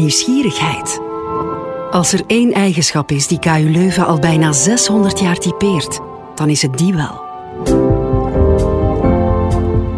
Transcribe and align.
nieuwsgierigheid. 0.00 1.00
Als 1.90 2.12
er 2.12 2.22
één 2.26 2.52
eigenschap 2.52 3.10
is 3.10 3.26
die 3.26 3.38
KU 3.38 3.70
Leuven 3.70 4.06
al 4.06 4.18
bijna 4.18 4.52
600 4.52 5.20
jaar 5.20 5.38
typeert, 5.38 6.00
dan 6.34 6.48
is 6.48 6.62
het 6.62 6.78
die 6.78 6.94
wel. 6.94 7.28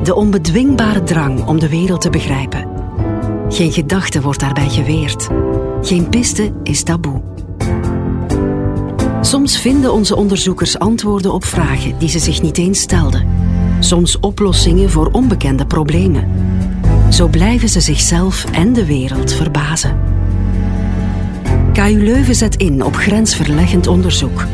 De 0.02 0.14
onbedwingbare 0.14 1.02
drang 1.02 1.46
om 1.46 1.58
de 1.58 1.68
wereld 1.68 2.00
te 2.00 2.10
begrijpen. 2.10 2.68
Geen 3.48 3.72
gedachte 3.72 4.20
wordt 4.20 4.40
daarbij 4.40 4.68
geweerd. 4.68 5.28
Geen 5.82 6.08
piste 6.08 6.52
is 6.62 6.82
taboe. 6.82 7.22
Soms 9.20 9.58
vinden 9.58 9.92
onze 9.92 10.16
onderzoekers 10.16 10.78
antwoorden 10.78 11.32
op 11.32 11.44
vragen 11.44 11.98
die 11.98 12.08
ze 12.08 12.18
zich 12.18 12.42
niet 12.42 12.58
eens 12.58 12.80
stelden. 12.80 13.28
Soms 13.78 14.20
oplossingen 14.20 14.90
voor 14.90 15.08
onbekende 15.12 15.66
problemen. 15.66 16.51
Zo 17.12 17.28
blijven 17.28 17.68
ze 17.68 17.80
zichzelf 17.80 18.44
en 18.44 18.72
de 18.72 18.86
wereld 18.86 19.32
verbazen. 19.32 20.00
KU 21.72 22.02
Leuven 22.04 22.34
zet 22.34 22.56
in 22.56 22.84
op 22.84 22.96
grensverleggend 22.96 23.86
onderzoek. 23.86 24.46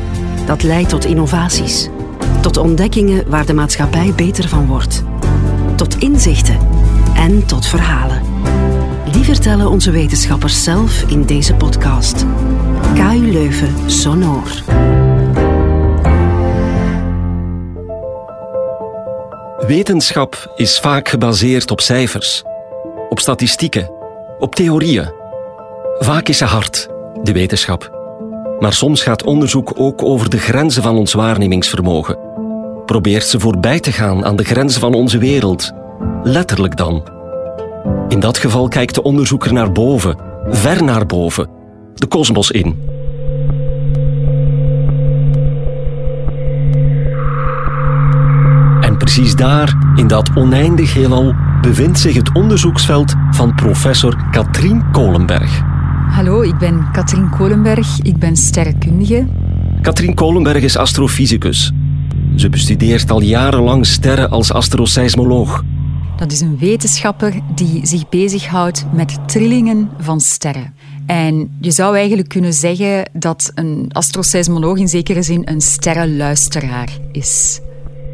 Dat 0.46 0.62
leidt 0.62 0.88
tot 0.88 1.04
innovaties, 1.04 1.88
tot 2.40 2.56
ontdekkingen 2.56 3.30
waar 3.30 3.46
de 3.46 3.54
maatschappij 3.54 4.12
beter 4.16 4.48
van 4.48 4.66
wordt, 4.66 5.02
tot 5.76 5.98
inzichten 5.98 6.58
en 7.14 7.46
tot 7.46 7.66
verhalen. 7.66 8.22
Die 9.12 9.24
vertellen 9.24 9.70
onze 9.70 9.90
wetenschappers 9.90 10.62
zelf 10.62 11.02
in 11.02 11.24
deze 11.24 11.54
podcast. 11.54 12.24
KU 12.94 13.32
Leuven 13.32 13.74
Sonor. 13.86 14.62
Wetenschap 19.68 20.52
is 20.56 20.78
vaak 20.78 21.08
gebaseerd 21.08 21.70
op 21.70 21.80
cijfers, 21.80 22.42
op 23.08 23.20
statistieken, 23.20 23.90
op 24.38 24.54
theorieën. 24.54 25.12
Vaak 25.98 26.28
is 26.28 26.38
ze 26.38 26.44
hard, 26.44 26.88
de 27.22 27.32
wetenschap. 27.32 27.90
Maar 28.58 28.72
soms 28.72 29.02
gaat 29.02 29.24
onderzoek 29.24 29.72
ook 29.76 30.02
over 30.02 30.30
de 30.30 30.38
grenzen 30.38 30.82
van 30.82 30.96
ons 30.96 31.12
waarnemingsvermogen. 31.12 32.18
Probeert 32.86 33.24
ze 33.26 33.40
voorbij 33.40 33.80
te 33.80 33.92
gaan 33.92 34.24
aan 34.24 34.36
de 34.36 34.44
grenzen 34.44 34.80
van 34.80 34.94
onze 34.94 35.18
wereld. 35.18 35.72
Letterlijk 36.22 36.76
dan. 36.76 37.08
In 38.08 38.20
dat 38.20 38.38
geval 38.38 38.68
kijkt 38.68 38.94
de 38.94 39.02
onderzoeker 39.02 39.52
naar 39.52 39.72
boven, 39.72 40.18
ver 40.48 40.84
naar 40.84 41.06
boven, 41.06 41.48
de 41.94 42.06
kosmos 42.06 42.50
in. 42.50 42.87
Precies 49.18 49.36
daar, 49.36 49.92
in 49.96 50.06
dat 50.06 50.30
oneindig 50.34 50.94
heelal, 50.94 51.34
bevindt 51.60 51.98
zich 51.98 52.14
het 52.14 52.32
onderzoeksveld 52.32 53.14
van 53.30 53.54
professor 53.54 54.16
Katrien 54.30 54.90
Kolenberg. 54.90 55.62
Hallo, 56.10 56.42
ik 56.42 56.58
ben 56.58 56.90
Katrien 56.92 57.30
Kolenberg, 57.30 57.98
ik 58.02 58.16
ben 58.16 58.36
sterrenkundige. 58.36 59.26
Katrien 59.82 60.14
Kolenberg 60.14 60.62
is 60.62 60.76
astrofysicus. 60.76 61.72
Ze 62.36 62.48
bestudeert 62.48 63.10
al 63.10 63.20
jarenlang 63.20 63.86
sterren 63.86 64.30
als 64.30 64.52
astroseismoloog. 64.52 65.64
Dat 66.16 66.32
is 66.32 66.40
een 66.40 66.58
wetenschapper 66.58 67.40
die 67.54 67.86
zich 67.86 68.08
bezighoudt 68.08 68.86
met 68.92 69.18
trillingen 69.28 69.90
van 69.98 70.20
sterren. 70.20 70.74
En 71.06 71.56
je 71.60 71.70
zou 71.70 71.96
eigenlijk 71.96 72.28
kunnen 72.28 72.54
zeggen 72.54 73.10
dat 73.12 73.52
een 73.54 73.86
astroseismoloog 73.92 74.78
in 74.78 74.88
zekere 74.88 75.22
zin 75.22 75.42
een 75.44 75.60
sterrenluisteraar 75.60 76.88
is. 77.12 77.60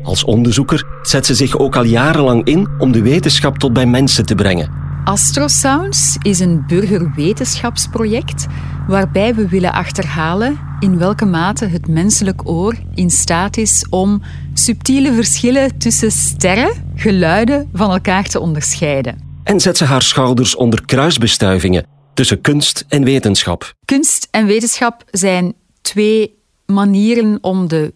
Als 0.05 0.25
onderzoeker 0.25 0.85
zet 1.03 1.27
ze 1.27 1.35
zich 1.35 1.59
ook 1.59 1.77
al 1.77 1.85
jarenlang 1.85 2.45
in 2.45 2.69
om 2.79 2.93
de 2.93 3.03
wetenschap 3.03 3.59
tot 3.59 3.73
bij 3.73 3.87
mensen 3.87 4.27
te 4.27 4.35
brengen. 4.35 4.83
Astrosounds 5.05 6.17
is 6.23 6.41
een 6.41 6.65
burgerwetenschapsproject 6.67 8.47
waarbij 8.89 9.35
we 9.35 9.49
willen 9.49 9.73
achterhalen 9.73 10.59
in 10.81 10.99
welke 10.99 11.25
mate 11.25 11.67
het 11.67 11.89
menselijk 11.89 12.49
oor 12.49 12.75
in 12.95 13.11
staat 13.11 13.57
is 13.57 13.87
om 13.91 14.23
subtiele 14.55 15.13
verschillen 15.13 15.79
tussen 15.79 16.11
sterren, 16.11 16.93
geluiden 16.95 17.69
van 17.73 17.91
elkaar 17.91 18.25
te 18.25 18.41
onderscheiden. 18.41 19.19
En 19.45 19.61
zet 19.61 19.77
ze 19.77 19.85
haar 19.85 20.03
schouders 20.03 20.57
onder 20.57 20.85
kruisbestuivingen 20.85 21.87
tussen 22.15 22.41
kunst 22.41 22.85
en 22.89 23.05
wetenschap. 23.05 23.75
Kunst 23.85 24.29
en 24.31 24.47
wetenschap 24.47 25.05
zijn 25.11 25.55
twee 25.83 26.35
manieren 26.67 27.39
om 27.41 27.69
de 27.69 27.93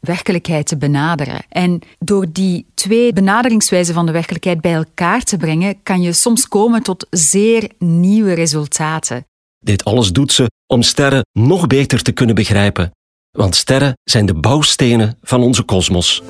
werkelijkheid 0.00 0.66
te 0.66 0.76
benaderen. 0.76 1.42
En 1.48 1.80
door 1.98 2.26
die 2.32 2.66
twee 2.74 3.12
benaderingswijzen 3.12 3.94
van 3.94 4.06
de 4.06 4.12
werkelijkheid 4.12 4.60
bij 4.60 4.74
elkaar 4.74 5.22
te 5.22 5.36
brengen, 5.36 5.82
kan 5.82 6.02
je 6.02 6.12
soms 6.12 6.48
komen 6.48 6.82
tot 6.82 7.06
zeer 7.10 7.70
nieuwe 7.78 8.32
resultaten. 8.32 9.24
Dit 9.58 9.84
alles 9.84 10.12
doet 10.12 10.32
ze 10.32 10.50
om 10.66 10.82
sterren 10.82 11.26
nog 11.32 11.66
beter 11.66 12.02
te 12.02 12.12
kunnen 12.12 12.34
begrijpen. 12.34 12.90
Want 13.30 13.54
sterren 13.54 13.92
zijn 14.04 14.26
de 14.26 14.34
bouwstenen 14.34 15.18
van 15.22 15.42
onze 15.42 15.62
kosmos. 15.62 16.22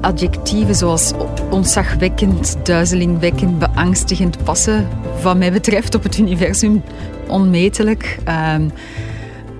Adjectieven 0.00 0.74
zoals 0.74 1.12
ontzagwekkend, 1.50 2.56
duizelingwekkend, 2.66 3.58
beangstigend 3.58 4.44
passen, 4.44 4.88
wat 5.22 5.36
mij 5.36 5.52
betreft, 5.52 5.94
op 5.94 6.02
het 6.02 6.18
universum 6.18 6.82
onmetelijk. 7.28 8.18
Um, 8.28 8.70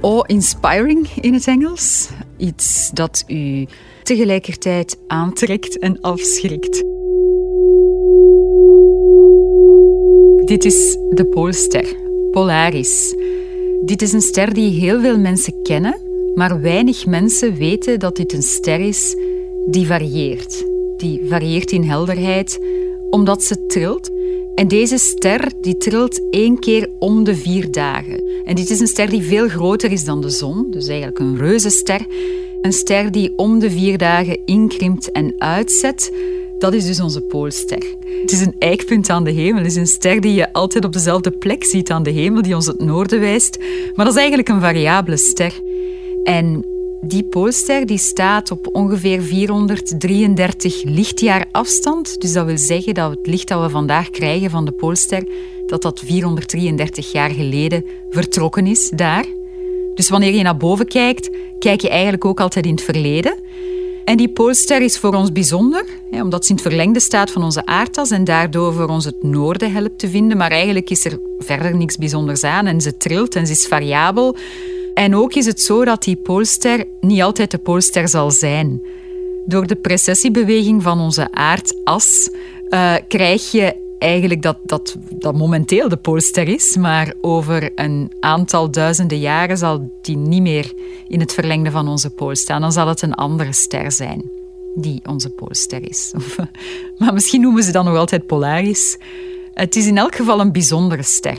awe-inspiring 0.00 1.08
in 1.20 1.34
het 1.34 1.46
Engels. 1.46 2.08
Iets 2.36 2.90
dat 2.92 3.24
u 3.26 3.66
tegelijkertijd 4.02 4.98
aantrekt 5.06 5.78
en 5.78 6.00
afschrikt. 6.00 6.84
Dit 10.44 10.64
is 10.64 10.96
de 11.10 11.26
Poolster, 11.30 11.96
Polaris. 12.30 13.14
Dit 13.84 14.02
is 14.02 14.12
een 14.12 14.20
ster 14.20 14.54
die 14.54 14.80
heel 14.80 15.00
veel 15.00 15.18
mensen 15.18 15.62
kennen, 15.62 16.00
maar 16.34 16.60
weinig 16.60 17.06
mensen 17.06 17.54
weten 17.54 17.98
dat 17.98 18.16
dit 18.16 18.32
een 18.32 18.42
ster 18.42 18.80
is 18.80 19.16
die 19.66 19.86
varieert. 19.86 20.64
Die 20.96 21.20
varieert 21.28 21.72
in 21.72 21.82
helderheid 21.82 22.58
omdat 23.10 23.42
ze 23.42 23.66
trilt. 23.66 24.10
En 24.54 24.68
deze 24.68 24.98
ster 24.98 25.52
die 25.60 25.76
trilt 25.76 26.20
één 26.30 26.58
keer 26.58 26.90
om 26.98 27.24
de 27.24 27.36
vier 27.36 27.70
dagen. 27.70 28.22
En 28.44 28.54
dit 28.54 28.70
is 28.70 28.80
een 28.80 28.86
ster 28.86 29.10
die 29.10 29.22
veel 29.22 29.48
groter 29.48 29.92
is 29.92 30.04
dan 30.04 30.20
de 30.20 30.30
zon, 30.30 30.66
dus 30.70 30.86
eigenlijk 30.86 31.18
een 31.18 31.36
reuzenster. 31.36 32.06
Een 32.60 32.72
ster 32.72 33.12
die 33.12 33.32
om 33.36 33.58
de 33.58 33.70
vier 33.70 33.98
dagen 33.98 34.38
inkrimpt 34.44 35.12
en 35.12 35.34
uitzet. 35.38 36.12
Dat 36.58 36.74
is 36.74 36.86
dus 36.86 37.00
onze 37.00 37.20
Poolster. 37.20 37.82
Het 38.20 38.32
is 38.32 38.40
een 38.40 38.54
eikpunt 38.58 39.10
aan 39.10 39.24
de 39.24 39.30
hemel. 39.30 39.62
Het 39.62 39.70
is 39.70 39.76
een 39.76 39.86
ster 39.86 40.20
die 40.20 40.34
je 40.34 40.52
altijd 40.52 40.84
op 40.84 40.92
dezelfde 40.92 41.30
plek 41.30 41.64
ziet 41.64 41.90
aan 41.90 42.02
de 42.02 42.10
hemel, 42.10 42.42
die 42.42 42.54
ons 42.54 42.66
het 42.66 42.80
noorden 42.80 43.20
wijst. 43.20 43.58
Maar 43.94 44.04
dat 44.04 44.14
is 44.14 44.20
eigenlijk 44.20 44.48
een 44.48 44.60
variabele 44.60 45.16
ster. 45.16 45.52
En 46.24 46.64
die 47.04 47.24
Poolster 47.24 47.86
die 47.86 47.98
staat 47.98 48.50
op 48.50 48.68
ongeveer 48.72 49.22
433 49.22 50.82
lichtjaar 50.84 51.44
afstand. 51.50 52.20
Dus 52.20 52.32
dat 52.32 52.46
wil 52.46 52.58
zeggen 52.58 52.94
dat 52.94 53.10
het 53.10 53.26
licht 53.26 53.48
dat 53.48 53.62
we 53.62 53.70
vandaag 53.70 54.10
krijgen 54.10 54.50
van 54.50 54.64
de 54.64 54.72
Poolster, 54.72 55.24
dat 55.66 55.82
dat 55.82 56.00
433 56.04 57.12
jaar 57.12 57.30
geleden 57.30 57.84
vertrokken 58.10 58.66
is 58.66 58.90
daar. 58.90 59.24
Dus 59.94 60.08
wanneer 60.08 60.34
je 60.34 60.42
naar 60.42 60.56
boven 60.56 60.86
kijkt, 60.86 61.30
kijk 61.58 61.80
je 61.80 61.88
eigenlijk 61.88 62.24
ook 62.24 62.40
altijd 62.40 62.66
in 62.66 62.74
het 62.74 62.82
verleden. 62.82 63.38
En 64.04 64.16
die 64.16 64.28
Poolster 64.28 64.82
is 64.82 64.98
voor 64.98 65.14
ons 65.14 65.32
bijzonder, 65.32 65.84
omdat 66.10 66.44
ze 66.44 66.50
in 66.50 66.56
het 66.56 66.66
verlengde 66.66 67.00
staat 67.00 67.30
van 67.30 67.42
onze 67.42 67.66
aardas 67.66 68.10
en 68.10 68.24
daardoor 68.24 68.72
voor 68.72 68.88
ons 68.88 69.04
het 69.04 69.22
noorden 69.22 69.72
helpt 69.72 69.98
te 69.98 70.08
vinden. 70.08 70.36
Maar 70.36 70.50
eigenlijk 70.50 70.90
is 70.90 71.04
er 71.04 71.18
verder 71.38 71.76
niks 71.76 71.96
bijzonders 71.96 72.44
aan 72.44 72.66
en 72.66 72.80
ze 72.80 72.96
trilt 72.96 73.36
en 73.36 73.46
ze 73.46 73.52
is 73.52 73.66
variabel. 73.66 74.36
En 74.94 75.14
ook 75.14 75.34
is 75.34 75.46
het 75.46 75.60
zo 75.60 75.84
dat 75.84 76.02
die 76.02 76.16
poolster 76.16 76.84
niet 77.00 77.22
altijd 77.22 77.50
de 77.50 77.58
poolster 77.58 78.08
zal 78.08 78.30
zijn. 78.30 78.82
Door 79.46 79.66
de 79.66 79.76
precessiebeweging 79.76 80.82
van 80.82 81.00
onze 81.00 81.28
aardas 81.30 82.30
uh, 82.68 82.94
krijg 83.08 83.50
je 83.50 83.80
eigenlijk 83.98 84.42
dat, 84.42 84.58
dat 84.64 84.96
dat 85.10 85.34
momenteel 85.34 85.88
de 85.88 85.96
poolster 85.96 86.48
is, 86.48 86.76
maar 86.76 87.14
over 87.20 87.70
een 87.74 88.12
aantal 88.20 88.70
duizenden 88.70 89.18
jaren 89.18 89.58
zal 89.58 89.98
die 90.02 90.16
niet 90.16 90.42
meer 90.42 90.72
in 91.08 91.20
het 91.20 91.32
verlengde 91.32 91.70
van 91.70 91.88
onze 91.88 92.10
pool 92.10 92.34
staan. 92.34 92.60
Dan 92.60 92.72
zal 92.72 92.88
het 92.88 93.02
een 93.02 93.14
andere 93.14 93.52
ster 93.52 93.92
zijn 93.92 94.30
die 94.74 95.00
onze 95.08 95.30
poolster 95.30 95.88
is. 95.88 96.12
maar 96.98 97.12
misschien 97.12 97.40
noemen 97.40 97.62
ze 97.62 97.72
dan 97.72 97.84
nog 97.84 97.96
altijd 97.96 98.26
Polaris. 98.26 98.98
Het 99.54 99.76
is 99.76 99.86
in 99.86 99.98
elk 99.98 100.14
geval 100.14 100.40
een 100.40 100.52
bijzondere 100.52 101.02
ster. 101.02 101.38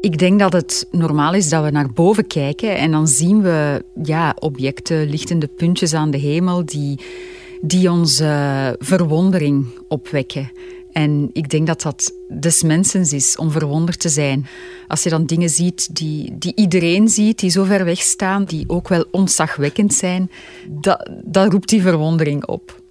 Ik 0.00 0.18
denk 0.18 0.38
dat 0.38 0.52
het 0.52 0.86
normaal 0.90 1.34
is 1.34 1.48
dat 1.48 1.64
we 1.64 1.70
naar 1.70 1.92
boven 1.92 2.26
kijken 2.26 2.76
en 2.76 2.90
dan 2.90 3.08
zien 3.08 3.42
we 3.42 3.84
ja, 4.02 4.36
objecten, 4.38 5.10
lichtende 5.10 5.46
puntjes 5.46 5.94
aan 5.94 6.10
de 6.10 6.18
hemel 6.18 6.64
die 6.64 7.00
die 7.60 7.90
onze 7.90 8.76
verwondering 8.78 9.66
opwekken. 9.88 10.52
En 10.92 11.30
ik 11.32 11.48
denk 11.48 11.66
dat 11.66 11.82
dat 11.82 12.12
des 12.28 12.62
mensens 12.62 13.12
is 13.12 13.36
om 13.36 13.50
verwonderd 13.50 14.00
te 14.00 14.08
zijn. 14.08 14.46
Als 14.88 15.02
je 15.02 15.10
dan 15.10 15.26
dingen 15.26 15.48
ziet 15.48 15.96
die, 15.96 16.38
die 16.38 16.52
iedereen 16.54 17.08
ziet, 17.08 17.38
die 17.38 17.50
zo 17.50 17.64
ver 17.64 17.84
weg 17.84 18.00
staan, 18.00 18.44
die 18.44 18.64
ook 18.66 18.88
wel 18.88 19.04
ontzagwekkend 19.10 19.94
zijn, 19.94 20.30
dat, 20.68 21.10
dat 21.24 21.52
roept 21.52 21.68
die 21.68 21.82
verwondering 21.82 22.46
op. 22.46 22.82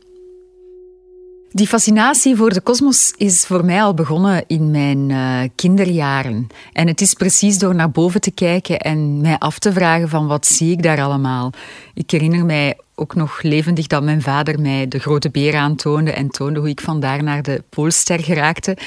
Die 1.51 1.67
fascinatie 1.67 2.35
voor 2.35 2.49
de 2.49 2.61
kosmos 2.61 3.13
is 3.17 3.45
voor 3.45 3.65
mij 3.65 3.81
al 3.81 3.93
begonnen 3.93 4.43
in 4.47 4.71
mijn 4.71 5.09
uh, 5.09 5.39
kinderjaren. 5.55 6.47
En 6.73 6.87
het 6.87 7.01
is 7.01 7.13
precies 7.13 7.57
door 7.57 7.75
naar 7.75 7.91
boven 7.91 8.21
te 8.21 8.31
kijken 8.31 8.79
en 8.79 9.21
mij 9.21 9.37
af 9.37 9.59
te 9.59 9.73
vragen 9.73 10.09
van 10.09 10.27
wat 10.27 10.45
zie 10.45 10.71
ik 10.71 10.83
daar 10.83 11.01
allemaal. 11.01 11.51
Ik 11.93 12.11
herinner 12.11 12.45
mij 12.45 12.77
ook 12.95 13.15
nog 13.15 13.41
levendig 13.41 13.87
dat 13.87 14.03
mijn 14.03 14.21
vader 14.21 14.59
mij 14.59 14.87
de 14.87 14.99
grote 14.99 15.29
beer 15.29 15.55
aantoonde 15.55 16.11
en 16.11 16.29
toonde 16.29 16.59
hoe 16.59 16.69
ik 16.69 16.81
vandaar 16.81 17.23
naar 17.23 17.41
de 17.41 17.63
Poolster 17.69 18.19
geraakte. 18.19 18.77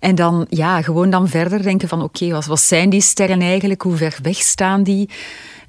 En 0.00 0.14
dan 0.14 0.46
ja, 0.48 0.82
gewoon 0.82 1.10
dan 1.10 1.28
verder 1.28 1.62
denken 1.62 1.88
van 1.88 2.02
oké, 2.02 2.40
wat 2.46 2.60
zijn 2.60 2.90
die 2.90 3.00
sterren 3.00 3.40
eigenlijk? 3.40 3.82
Hoe 3.82 3.96
ver 3.96 4.18
weg 4.22 4.36
staan 4.36 4.82
die? 4.82 5.08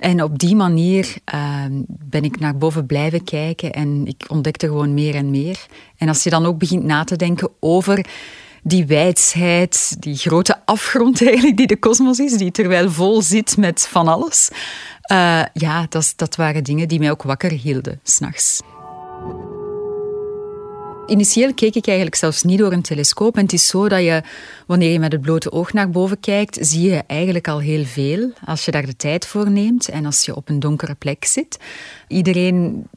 En 0.04 0.24
op 0.24 0.40
die 0.40 0.56
manier 0.56 1.16
uh, 1.34 1.66
ben 1.88 2.24
ik 2.24 2.40
naar 2.40 2.58
boven 2.58 2.86
blijven 2.86 3.24
kijken 3.24 3.72
en 3.72 4.06
ik 4.06 4.26
ontdekte 4.28 4.68
gewoon 4.68 4.94
meer 4.94 5.16
en 5.16 5.30
meer. 5.30 5.66
En 5.98 6.08
als 6.08 6.24
je 6.24 6.30
dan 6.30 6.46
ook 6.46 6.58
begint 6.58 6.84
na 6.84 7.04
te 7.04 7.16
denken 7.16 7.50
over 7.60 8.06
die 8.64 8.86
wijsheid, 8.86 9.96
die 10.00 10.16
grote 10.16 10.66
afgrond 10.66 11.22
eigenlijk 11.28 11.58
die 11.58 11.68
de 11.68 11.80
kosmos 11.80 12.20
is, 12.20 12.38
die 12.38 12.52
terwijl 12.52 12.92
vol 12.92 13.22
zit 13.22 13.58
met 13.58 13.88
van 13.88 14.08
alles. 14.08 14.50
Uh, 15.12 15.44
ja, 15.54 15.86
dat, 15.90 16.14
dat 16.16 16.36
waren 16.36 16.64
dingen 16.64 16.88
die 16.88 17.00
mij 17.00 17.12
ook 17.12 17.24
wakker 17.24 17.52
hielden, 17.52 18.00
s'nachts. 18.04 18.62
Initieel 21.08 21.54
keek 21.54 21.76
ik 21.76 21.88
eigenlijk 21.88 22.18
zelfs 22.18 22.44
niet 22.44 22.58
door 22.58 22.72
een 22.72 22.82
telescoop. 22.82 23.36
En 23.36 23.44
het 23.44 23.54
is 23.54 23.68
zo 23.68 23.90
dat 23.90 24.02
je, 24.02 24.22
wanneer 24.68 24.92
je 24.92 25.00
met 25.00 25.12
het 25.12 25.22
blote 25.22 25.52
oog 25.52 25.74
naar 25.74 25.90
boven 25.90 26.20
kijkt, 26.20 26.58
zie 26.62 26.90
je 26.90 27.04
eigenlijk 27.08 27.48
al 27.48 27.60
heel 27.60 27.86
veel 27.86 28.32
als 28.46 28.66
je 28.66 28.72
daar 28.72 28.86
de 28.86 28.96
tijd 28.96 29.28
voor 29.28 29.52
neemt 29.52 29.90
en 29.90 30.06
als 30.06 30.26
je 30.26 30.36
op 30.36 30.50
een 30.50 30.60
donkere 30.60 30.96
plek 30.96 31.26
zit. 31.26 31.58
Iedereen 32.08 32.88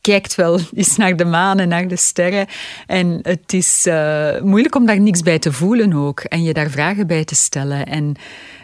kijkt 0.00 0.34
wel 0.34 0.58
eens 0.74 0.96
naar 0.96 1.16
de 1.16 1.24
maan 1.24 1.58
en 1.58 1.68
naar 1.68 1.88
de 1.88 1.96
sterren. 1.96 2.46
En 2.86 3.18
het 3.22 3.52
is 3.52 3.86
uh, 3.86 4.40
moeilijk 4.40 4.74
om 4.74 4.86
daar 4.86 5.00
niks 5.00 5.22
bij 5.22 5.38
te 5.38 5.52
voelen 5.52 5.92
ook. 5.92 6.20
En 6.20 6.42
je 6.42 6.52
daar 6.52 6.70
vragen 6.70 7.06
bij 7.06 7.24
te 7.24 7.34
stellen. 7.34 7.86
En 7.86 8.14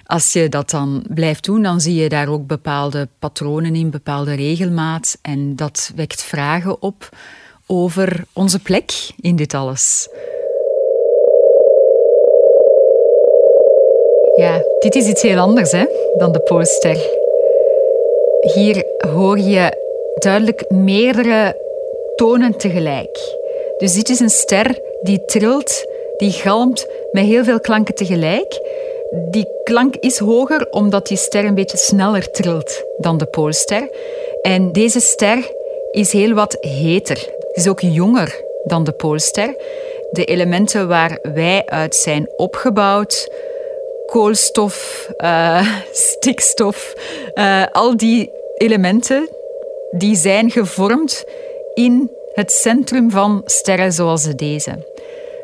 als 0.04 0.32
je 0.32 0.48
dat 0.48 0.70
dan 0.70 1.04
blijft 1.08 1.44
doen, 1.44 1.62
dan 1.62 1.80
zie 1.80 1.94
je 1.94 2.08
daar 2.08 2.28
ook 2.28 2.46
bepaalde 2.46 3.08
patronen 3.18 3.74
in, 3.74 3.90
bepaalde 3.90 4.34
regelmaat. 4.34 5.18
En 5.22 5.56
dat 5.56 5.92
wekt 5.94 6.22
vragen 6.22 6.82
op 6.82 7.08
over 7.70 8.24
onze 8.34 8.58
plek 8.58 8.92
in 9.20 9.36
dit 9.36 9.54
alles. 9.54 10.08
Ja, 14.36 14.62
dit 14.78 14.94
is 14.94 15.06
iets 15.06 15.22
heel 15.22 15.38
anders 15.38 15.72
hè, 15.72 15.84
dan 16.18 16.32
de 16.32 16.40
poster. 16.40 16.96
Hier 18.40 18.84
hoor 19.14 19.38
je 19.38 19.72
duidelijk 20.14 20.64
meerdere 20.68 21.56
tonen 22.16 22.56
tegelijk. 22.56 23.38
Dus 23.78 23.94
dit 23.94 24.08
is 24.08 24.20
een 24.20 24.30
ster 24.30 24.80
die 25.02 25.24
trilt, 25.24 25.86
die 26.16 26.30
galmt 26.30 26.86
met 27.12 27.24
heel 27.24 27.44
veel 27.44 27.60
klanken 27.60 27.94
tegelijk. 27.94 28.60
Die 29.30 29.46
klank 29.64 29.96
is 29.96 30.18
hoger 30.18 30.66
omdat 30.70 31.06
die 31.06 31.16
ster 31.16 31.44
een 31.44 31.54
beetje 31.54 31.76
sneller 31.76 32.30
trilt 32.30 32.84
dan 32.96 33.18
de 33.18 33.26
Poolster. 33.26 33.88
En 34.42 34.72
deze 34.72 35.00
ster 35.00 35.52
is 35.90 36.12
heel 36.12 36.34
wat 36.34 36.56
heter 36.60 37.38
is 37.52 37.68
ook 37.68 37.80
jonger 37.80 38.44
dan 38.64 38.84
de 38.84 38.92
Poolster. 38.92 39.54
De 40.10 40.24
elementen 40.24 40.88
waar 40.88 41.18
wij 41.22 41.66
uit 41.66 41.94
zijn 41.94 42.28
opgebouwd, 42.36 43.32
koolstof, 44.06 45.08
uh, 45.18 45.78
stikstof, 45.92 46.94
uh, 47.34 47.66
al 47.72 47.96
die 47.96 48.30
elementen 48.56 49.28
die 49.90 50.16
zijn 50.16 50.50
gevormd 50.50 51.24
in 51.74 52.10
het 52.32 52.52
centrum 52.52 53.10
van 53.10 53.42
sterren 53.44 53.92
zoals 53.92 54.22
deze. 54.22 54.70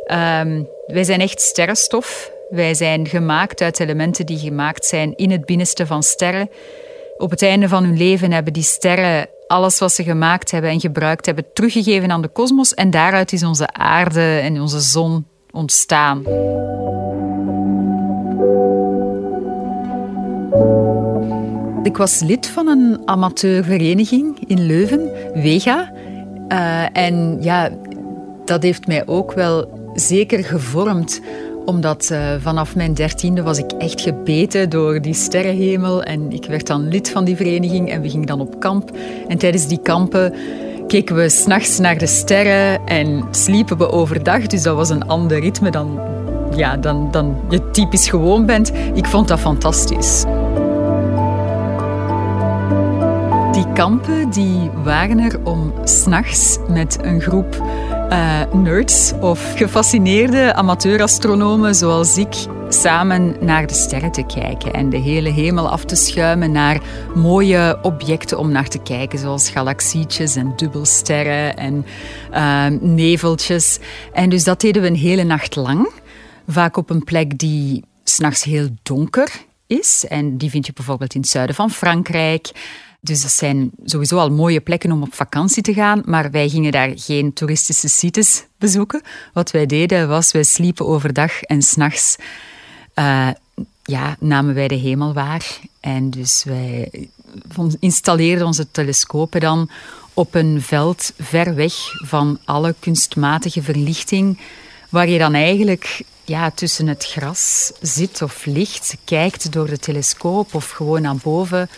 Um, 0.06 0.68
wij 0.86 1.04
zijn 1.04 1.20
echt 1.20 1.40
sterrenstof. 1.40 2.32
Wij 2.48 2.74
zijn 2.74 3.08
gemaakt 3.08 3.60
uit 3.60 3.80
elementen 3.80 4.26
die 4.26 4.38
gemaakt 4.38 4.84
zijn 4.84 5.16
in 5.16 5.30
het 5.30 5.44
binnenste 5.44 5.86
van 5.86 6.02
sterren. 6.02 6.50
Op 7.16 7.30
het 7.30 7.42
einde 7.42 7.68
van 7.68 7.84
hun 7.84 7.96
leven 7.96 8.32
hebben 8.32 8.52
die 8.52 8.62
sterren 8.62 9.28
alles 9.46 9.78
wat 9.78 9.92
ze 9.92 10.02
gemaakt 10.02 10.50
hebben 10.50 10.70
en 10.70 10.80
gebruikt 10.80 11.26
hebben 11.26 11.44
teruggegeven 11.52 12.10
aan 12.10 12.22
de 12.22 12.28
kosmos. 12.28 12.74
En 12.74 12.90
daaruit 12.90 13.32
is 13.32 13.44
onze 13.44 13.72
aarde 13.72 14.38
en 14.38 14.60
onze 14.60 14.80
zon 14.80 15.26
ontstaan. 15.50 16.24
Ik 21.82 21.96
was 21.96 22.20
lid 22.20 22.46
van 22.46 22.66
een 22.66 23.02
amateurvereniging 23.04 24.38
in 24.46 24.66
Leuven, 24.66 25.10
Vega. 25.34 25.92
Uh, 26.48 26.96
en 26.96 27.38
ja, 27.40 27.70
dat 28.44 28.62
heeft 28.62 28.86
mij 28.86 29.06
ook 29.06 29.32
wel 29.32 29.78
zeker 29.94 30.44
gevormd 30.44 31.20
omdat 31.66 32.08
uh, 32.12 32.18
vanaf 32.38 32.76
mijn 32.76 32.94
dertiende 32.94 33.42
was 33.42 33.58
ik 33.58 33.72
echt 33.78 34.00
gebeten 34.00 34.70
door 34.70 35.00
die 35.00 35.14
sterrenhemel. 35.14 36.02
En 36.02 36.32
ik 36.32 36.46
werd 36.46 36.66
dan 36.66 36.88
lid 36.88 37.10
van 37.10 37.24
die 37.24 37.36
vereniging 37.36 37.90
en 37.90 38.00
we 38.00 38.10
gingen 38.10 38.26
dan 38.26 38.40
op 38.40 38.60
kamp. 38.60 38.90
En 39.28 39.38
tijdens 39.38 39.66
die 39.66 39.80
kampen 39.82 40.34
keken 40.86 41.16
we 41.16 41.28
s'nachts 41.28 41.78
naar 41.78 41.98
de 41.98 42.06
sterren 42.06 42.86
en 42.86 43.24
sliepen 43.30 43.78
we 43.78 43.90
overdag. 43.90 44.46
Dus 44.46 44.62
dat 44.62 44.76
was 44.76 44.90
een 44.90 45.06
ander 45.06 45.40
ritme 45.40 45.70
dan, 45.70 46.00
ja, 46.56 46.76
dan, 46.76 47.08
dan 47.10 47.36
je 47.48 47.70
typisch 47.70 48.08
gewoon 48.08 48.46
bent. 48.46 48.72
Ik 48.94 49.06
vond 49.06 49.28
dat 49.28 49.40
fantastisch. 49.40 50.24
Die 53.52 53.72
kampen 53.72 54.30
die 54.30 54.70
waren 54.84 55.18
er 55.18 55.40
om 55.44 55.72
s'nachts 55.84 56.58
met 56.68 56.98
een 57.02 57.20
groep 57.20 57.62
uh, 58.10 58.52
nerds 58.52 59.12
of 59.20 59.54
gefascineerde 59.56 60.54
amateurastronomen 60.54 61.74
zoals 61.74 62.18
ik 62.18 62.34
samen 62.68 63.36
naar 63.40 63.66
de 63.66 63.74
sterren 63.74 64.12
te 64.12 64.26
kijken 64.26 64.72
en 64.72 64.90
de 64.90 64.96
hele 64.96 65.28
hemel 65.30 65.68
af 65.70 65.84
te 65.84 65.96
schuimen 65.96 66.52
naar 66.52 66.80
mooie 67.14 67.78
objecten 67.82 68.38
om 68.38 68.50
naar 68.52 68.68
te 68.68 68.78
kijken, 68.78 69.18
zoals 69.18 69.50
galaxietjes 69.50 70.36
en 70.36 70.52
dubbelsterren 70.56 71.56
en 71.56 71.86
uh, 72.32 72.66
neveltjes. 72.80 73.78
En 74.12 74.28
dus 74.28 74.44
dat 74.44 74.60
deden 74.60 74.82
we 74.82 74.88
een 74.88 74.96
hele 74.96 75.24
nacht 75.24 75.56
lang, 75.56 75.90
vaak 76.48 76.76
op 76.76 76.90
een 76.90 77.04
plek 77.04 77.38
die 77.38 77.84
s'nachts 78.04 78.44
heel 78.44 78.68
donker 78.82 79.32
is. 79.66 80.04
En 80.08 80.36
die 80.36 80.50
vind 80.50 80.66
je 80.66 80.72
bijvoorbeeld 80.72 81.14
in 81.14 81.20
het 81.20 81.30
zuiden 81.30 81.54
van 81.54 81.70
Frankrijk. 81.70 82.50
Dus 83.06 83.22
dat 83.22 83.32
zijn 83.32 83.70
sowieso 83.84 84.18
al 84.18 84.30
mooie 84.30 84.60
plekken 84.60 84.92
om 84.92 85.02
op 85.02 85.14
vakantie 85.14 85.62
te 85.62 85.74
gaan, 85.74 86.02
maar 86.04 86.30
wij 86.30 86.48
gingen 86.48 86.72
daar 86.72 86.92
geen 86.94 87.32
toeristische 87.32 87.88
sites 87.88 88.44
bezoeken. 88.58 89.02
Wat 89.32 89.50
wij 89.50 89.66
deden 89.66 90.08
was, 90.08 90.32
wij 90.32 90.42
sliepen 90.42 90.86
overdag 90.86 91.42
en 91.42 91.62
s'nachts 91.62 92.16
uh, 92.94 93.28
ja, 93.82 94.16
namen 94.20 94.54
wij 94.54 94.68
de 94.68 94.74
hemel 94.74 95.12
waar. 95.12 95.58
En 95.80 96.10
dus 96.10 96.44
wij 96.44 96.90
installeerden 97.80 98.46
onze 98.46 98.70
telescopen 98.70 99.40
dan 99.40 99.70
op 100.14 100.34
een 100.34 100.62
veld 100.62 101.12
ver 101.18 101.54
weg 101.54 101.74
van 102.04 102.38
alle 102.44 102.74
kunstmatige 102.78 103.62
verlichting, 103.62 104.38
waar 104.90 105.08
je 105.08 105.18
dan 105.18 105.34
eigenlijk 105.34 106.02
ja, 106.24 106.50
tussen 106.50 106.86
het 106.86 107.04
gras 107.04 107.72
zit 107.80 108.22
of 108.22 108.44
ligt, 108.44 108.96
kijkt 109.04 109.52
door 109.52 109.66
de 109.66 109.78
telescoop 109.78 110.54
of 110.54 110.70
gewoon 110.70 111.02
naar 111.02 111.16
boven 111.16 111.68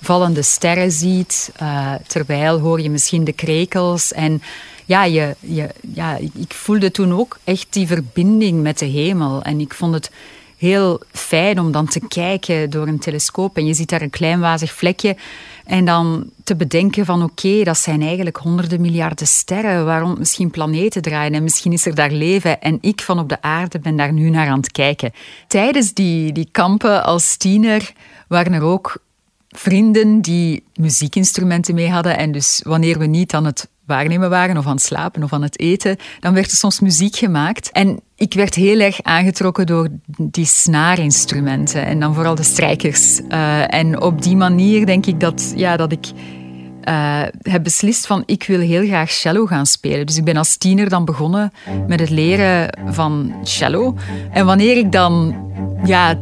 vallende 0.00 0.42
sterren 0.42 0.92
ziet. 0.92 1.52
Uh, 1.62 1.92
terwijl 2.06 2.58
hoor 2.58 2.80
je 2.80 2.90
misschien 2.90 3.24
de 3.24 3.32
krekels. 3.32 4.12
En 4.12 4.42
ja, 4.84 5.04
je, 5.04 5.36
je, 5.40 5.68
ja, 5.94 6.16
ik 6.16 6.54
voelde 6.54 6.90
toen 6.90 7.12
ook 7.12 7.38
echt 7.44 7.66
die 7.70 7.86
verbinding 7.86 8.62
met 8.62 8.78
de 8.78 8.86
hemel. 8.86 9.42
En 9.42 9.60
ik 9.60 9.74
vond 9.74 9.94
het 9.94 10.10
heel 10.56 11.00
fijn 11.12 11.60
om 11.60 11.72
dan 11.72 11.86
te 11.86 12.00
kijken 12.08 12.70
door 12.70 12.86
een 12.86 12.98
telescoop. 12.98 13.56
En 13.56 13.66
je 13.66 13.74
ziet 13.74 13.88
daar 13.88 14.02
een 14.02 14.10
klein 14.10 14.40
wazig 14.40 14.72
vlekje. 14.72 15.16
En 15.64 15.84
dan 15.84 16.30
te 16.44 16.56
bedenken 16.56 17.04
van 17.04 17.22
oké, 17.22 17.62
dat 17.64 17.78
zijn 17.78 18.02
eigenlijk 18.02 18.36
honderden 18.36 18.80
miljarden 18.80 19.26
sterren. 19.26 19.84
Waarom 19.84 20.14
misschien 20.18 20.50
planeten 20.50 21.02
draaien 21.02 21.34
en 21.34 21.42
misschien 21.42 21.72
is 21.72 21.86
er 21.86 21.94
daar 21.94 22.10
leven. 22.10 22.60
En 22.60 22.78
ik 22.80 23.00
van 23.00 23.18
op 23.18 23.28
de 23.28 23.42
aarde 23.42 23.78
ben 23.78 23.96
daar 23.96 24.12
nu 24.12 24.30
naar 24.30 24.48
aan 24.48 24.58
het 24.58 24.72
kijken. 24.72 25.12
Tijdens 25.46 25.92
die, 25.92 26.32
die 26.32 26.48
kampen 26.52 27.04
als 27.04 27.36
tiener 27.36 27.92
waren 28.28 28.52
er 28.52 28.62
ook 28.62 28.98
vrienden 29.58 30.20
die 30.20 30.64
muziekinstrumenten 30.74 31.74
mee 31.74 31.90
hadden. 31.90 32.18
En 32.18 32.32
dus 32.32 32.60
wanneer 32.64 32.98
we 32.98 33.06
niet 33.06 33.34
aan 33.34 33.44
het 33.44 33.68
waarnemen 33.86 34.30
waren 34.30 34.56
of 34.56 34.66
aan 34.66 34.74
het 34.74 34.82
slapen 34.82 35.22
of 35.22 35.32
aan 35.32 35.42
het 35.42 35.58
eten, 35.58 35.96
dan 36.20 36.34
werd 36.34 36.50
er 36.50 36.56
soms 36.56 36.80
muziek 36.80 37.16
gemaakt. 37.16 37.70
En 37.72 38.00
ik 38.16 38.34
werd 38.34 38.54
heel 38.54 38.80
erg 38.80 39.02
aangetrokken 39.02 39.66
door 39.66 39.88
die 40.18 40.44
snaarinstrumenten 40.44 41.86
en 41.86 42.00
dan 42.00 42.14
vooral 42.14 42.34
de 42.34 42.42
strijkers. 42.42 43.20
Uh, 43.20 43.74
en 43.74 44.00
op 44.00 44.22
die 44.22 44.36
manier 44.36 44.86
denk 44.86 45.06
ik 45.06 45.20
dat, 45.20 45.52
ja, 45.56 45.76
dat 45.76 45.92
ik 45.92 46.06
uh, 46.88 47.22
heb 47.42 47.62
beslist 47.62 48.06
van 48.06 48.22
ik 48.26 48.44
wil 48.44 48.60
heel 48.60 48.86
graag 48.86 49.10
cello 49.10 49.46
gaan 49.46 49.66
spelen. 49.66 50.06
Dus 50.06 50.16
ik 50.16 50.24
ben 50.24 50.36
als 50.36 50.56
tiener 50.56 50.88
dan 50.88 51.04
begonnen 51.04 51.52
met 51.86 52.00
het 52.00 52.10
leren 52.10 52.78
van 52.86 53.34
cello. 53.42 53.94
En 54.30 54.46
wanneer 54.46 54.76
ik 54.76 54.92
dan 54.92 55.34
ja, 55.84 56.18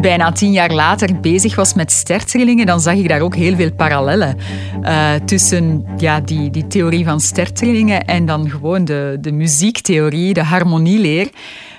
bijna 0.00 0.32
tien 0.32 0.52
jaar 0.52 0.72
later 0.72 1.20
bezig 1.20 1.54
was 1.54 1.74
met 1.74 1.92
stertrillingen, 1.92 2.66
dan 2.66 2.80
zag 2.80 2.94
ik 2.94 3.08
daar 3.08 3.20
ook 3.20 3.34
heel 3.36 3.56
veel 3.56 3.72
parallellen 3.72 4.36
uh, 4.82 5.14
tussen 5.14 5.84
ja, 5.96 6.20
die, 6.20 6.50
die 6.50 6.66
theorie 6.66 7.04
van 7.04 7.20
stertrillingen 7.20 8.04
en 8.04 8.26
dan 8.26 8.50
gewoon 8.50 8.84
de, 8.84 9.18
de 9.20 9.32
muziektheorie, 9.32 10.34
de 10.34 10.42
harmonieleer. 10.42 11.30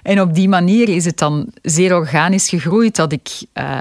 En 0.03 0.21
op 0.21 0.33
die 0.33 0.49
manier 0.49 0.89
is 0.89 1.05
het 1.05 1.17
dan 1.17 1.47
zeer 1.61 1.95
organisch 1.95 2.49
gegroeid 2.49 2.95
dat 2.95 3.11
ik 3.11 3.29
uh, 3.53 3.77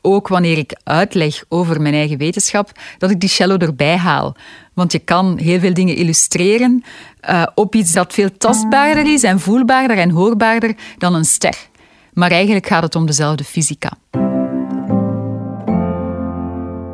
ook 0.00 0.28
wanneer 0.28 0.58
ik 0.58 0.76
uitleg 0.84 1.44
over 1.48 1.80
mijn 1.80 1.94
eigen 1.94 2.18
wetenschap, 2.18 2.70
dat 2.98 3.10
ik 3.10 3.20
die 3.20 3.28
cello 3.28 3.56
erbij 3.56 3.96
haal. 3.96 4.36
Want 4.74 4.92
je 4.92 4.98
kan 4.98 5.38
heel 5.38 5.60
veel 5.60 5.74
dingen 5.74 5.96
illustreren 5.96 6.84
uh, 7.30 7.42
op 7.54 7.74
iets 7.74 7.92
dat 7.92 8.12
veel 8.12 8.36
tastbaarder 8.38 9.12
is 9.12 9.22
en 9.22 9.40
voelbaarder 9.40 9.98
en 9.98 10.10
hoorbaarder 10.10 10.74
dan 10.98 11.14
een 11.14 11.24
ster. 11.24 11.70
Maar 12.12 12.30
eigenlijk 12.30 12.66
gaat 12.66 12.82
het 12.82 12.94
om 12.94 13.06
dezelfde 13.06 13.44
fysica. 13.44 13.90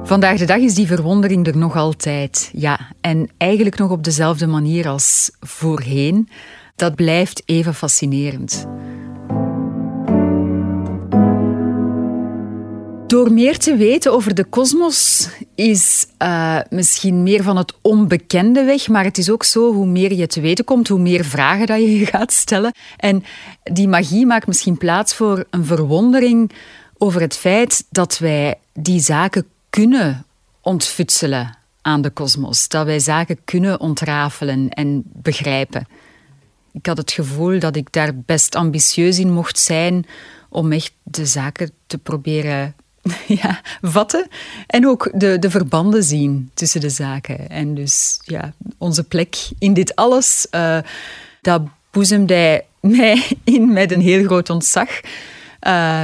Vandaag 0.05 0.39
de 0.39 0.45
dag 0.45 0.59
is 0.59 0.75
die 0.75 0.87
verwondering 0.87 1.47
er 1.47 1.57
nog 1.57 1.77
altijd. 1.77 2.51
Ja, 2.53 2.81
en 3.01 3.31
eigenlijk 3.37 3.79
nog 3.79 3.91
op 3.91 4.05
dezelfde 4.05 4.47
manier 4.47 4.89
als 4.89 5.31
voorheen. 5.41 6.29
Dat 6.77 6.95
blijft 6.95 7.43
even 7.47 7.75
fascinerend. 7.75 8.67
Door 13.07 13.33
meer 13.33 13.59
te 13.59 13.77
weten 13.77 14.13
over 14.13 14.35
de 14.35 14.45
kosmos 14.45 15.29
is 15.59 16.07
uh, 16.23 16.59
misschien 16.71 17.23
meer 17.23 17.43
van 17.43 17.57
het 17.57 17.75
onbekende 17.83 18.65
weg, 18.65 18.88
maar 18.88 19.05
het 19.05 19.19
is 19.19 19.31
ook 19.31 19.45
zo, 19.45 19.73
hoe 19.73 19.87
meer 19.87 20.12
je 20.12 20.27
te 20.27 20.41
weten 20.41 20.65
komt, 20.65 20.88
hoe 20.88 20.99
meer 20.99 21.25
vragen 21.25 21.67
dat 21.67 21.81
je 21.81 22.07
gaat 22.17 22.33
stellen. 22.33 22.73
En 22.97 23.25
die 23.62 23.88
magie 23.88 24.27
maakt 24.27 24.47
misschien 24.47 24.79
plaats 24.79 25.15
voor 25.15 25.45
een 25.50 25.65
verwondering 25.65 26.53
over 26.99 27.21
het 27.21 27.37
feit 27.37 27.85
dat 27.91 28.19
wij 28.19 28.55
die 28.73 29.00
zaken 29.00 29.47
kunnen 29.71 30.27
ontfutselen 30.61 31.57
aan 31.83 32.03
de 32.03 32.11
kosmos. 32.11 32.69
Dat 32.69 32.87
wij 32.87 32.99
zaken 32.99 33.38
kunnen 33.45 33.81
ontrafelen 33.81 34.69
en 34.69 35.03
begrijpen. 35.05 35.87
Ik 36.73 36.87
had 36.87 36.97
het 36.97 37.12
gevoel 37.12 37.59
dat 37.59 37.77
ik 37.77 37.93
daar 37.93 38.17
best 38.17 38.55
ambitieus 38.55 39.19
in 39.19 39.33
mocht 39.33 39.59
zijn 39.59 40.07
om 40.49 40.73
echt 40.73 40.93
de 41.03 41.27
zaken 41.27 41.71
te 41.87 41.99
proberen 41.99 42.75
ja, 43.43 43.61
vatten 43.83 44.27
en 44.67 44.87
ook 44.87 45.11
de, 45.15 45.38
de 45.38 45.50
verbanden 45.50 46.03
zien 46.03 46.50
tussen 46.55 46.81
de 46.81 46.91
zaken. 46.91 47.50
En 47.50 47.75
dus 47.75 48.21
ja, 48.25 48.53
onze 48.79 49.05
plek 49.05 49.37
in 49.59 49.75
dit 49.75 49.97
alles, 49.97 50.47
uh, 50.50 50.79
dat 51.41 51.62
boezemde 51.91 52.65
mij 52.81 53.23
in 53.45 53.73
met 53.73 53.93
een 53.93 54.00
heel 54.00 54.25
groot 54.25 54.50
ontzag. 54.50 54.88
Uh, 55.67 56.03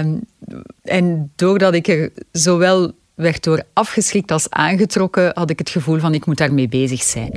en 0.82 1.32
doordat 1.36 1.74
ik 1.74 1.88
er 1.88 2.10
zowel 2.32 2.92
werd 3.14 3.44
door 3.44 3.62
afgeschrikt 3.72 4.30
als 4.30 4.50
aangetrokken, 4.50 5.30
had 5.34 5.50
ik 5.50 5.58
het 5.58 5.70
gevoel 5.70 5.98
van 5.98 6.14
ik 6.14 6.26
moet 6.26 6.38
daarmee 6.38 6.68
bezig 6.68 7.02
zijn. 7.02 7.30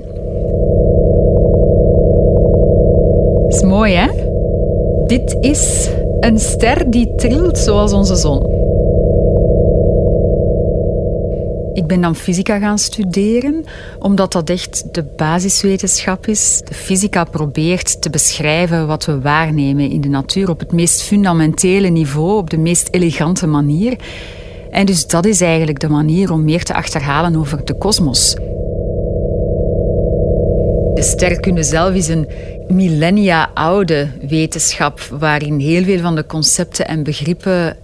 Dat 3.43 3.53
is 3.53 3.61
mooi, 3.61 3.93
hè? 3.93 4.35
Dit 5.05 5.37
is 5.41 5.89
een 6.19 6.39
ster 6.39 6.91
die 6.91 7.15
trilt 7.15 7.57
zoals 7.57 7.93
onze 7.93 8.15
zon. 8.15 8.56
Ik 11.77 11.87
ben 11.87 12.01
dan 12.01 12.15
fysica 12.15 12.59
gaan 12.59 12.77
studeren, 12.77 13.65
omdat 13.99 14.31
dat 14.31 14.49
echt 14.49 14.93
de 14.93 15.03
basiswetenschap 15.15 16.27
is. 16.27 16.61
De 16.65 16.73
fysica 16.73 17.23
probeert 17.23 18.01
te 18.01 18.09
beschrijven 18.09 18.87
wat 18.87 19.05
we 19.05 19.21
waarnemen 19.21 19.89
in 19.89 20.01
de 20.01 20.07
natuur 20.07 20.49
op 20.49 20.59
het 20.59 20.71
meest 20.71 21.01
fundamentele 21.01 21.87
niveau, 21.87 22.37
op 22.37 22.49
de 22.49 22.57
meest 22.57 22.87
elegante 22.91 23.47
manier. 23.47 23.97
En 24.71 24.85
dus 24.85 25.07
dat 25.07 25.25
is 25.25 25.41
eigenlijk 25.41 25.79
de 25.79 25.89
manier 25.89 26.31
om 26.31 26.43
meer 26.43 26.63
te 26.63 26.73
achterhalen 26.73 27.35
over 27.35 27.65
de 27.65 27.73
kosmos. 27.73 28.35
De 30.93 31.03
sterrenkunde 31.03 31.63
zelf 31.63 31.93
is 31.93 32.07
een 32.07 32.27
millennia 32.67 33.51
oude 33.53 34.07
wetenschap 34.27 34.99
waarin 34.99 35.59
heel 35.59 35.83
veel 35.83 35.99
van 35.99 36.15
de 36.15 36.25
concepten 36.25 36.87
en 36.87 37.03
begrippen 37.03 37.77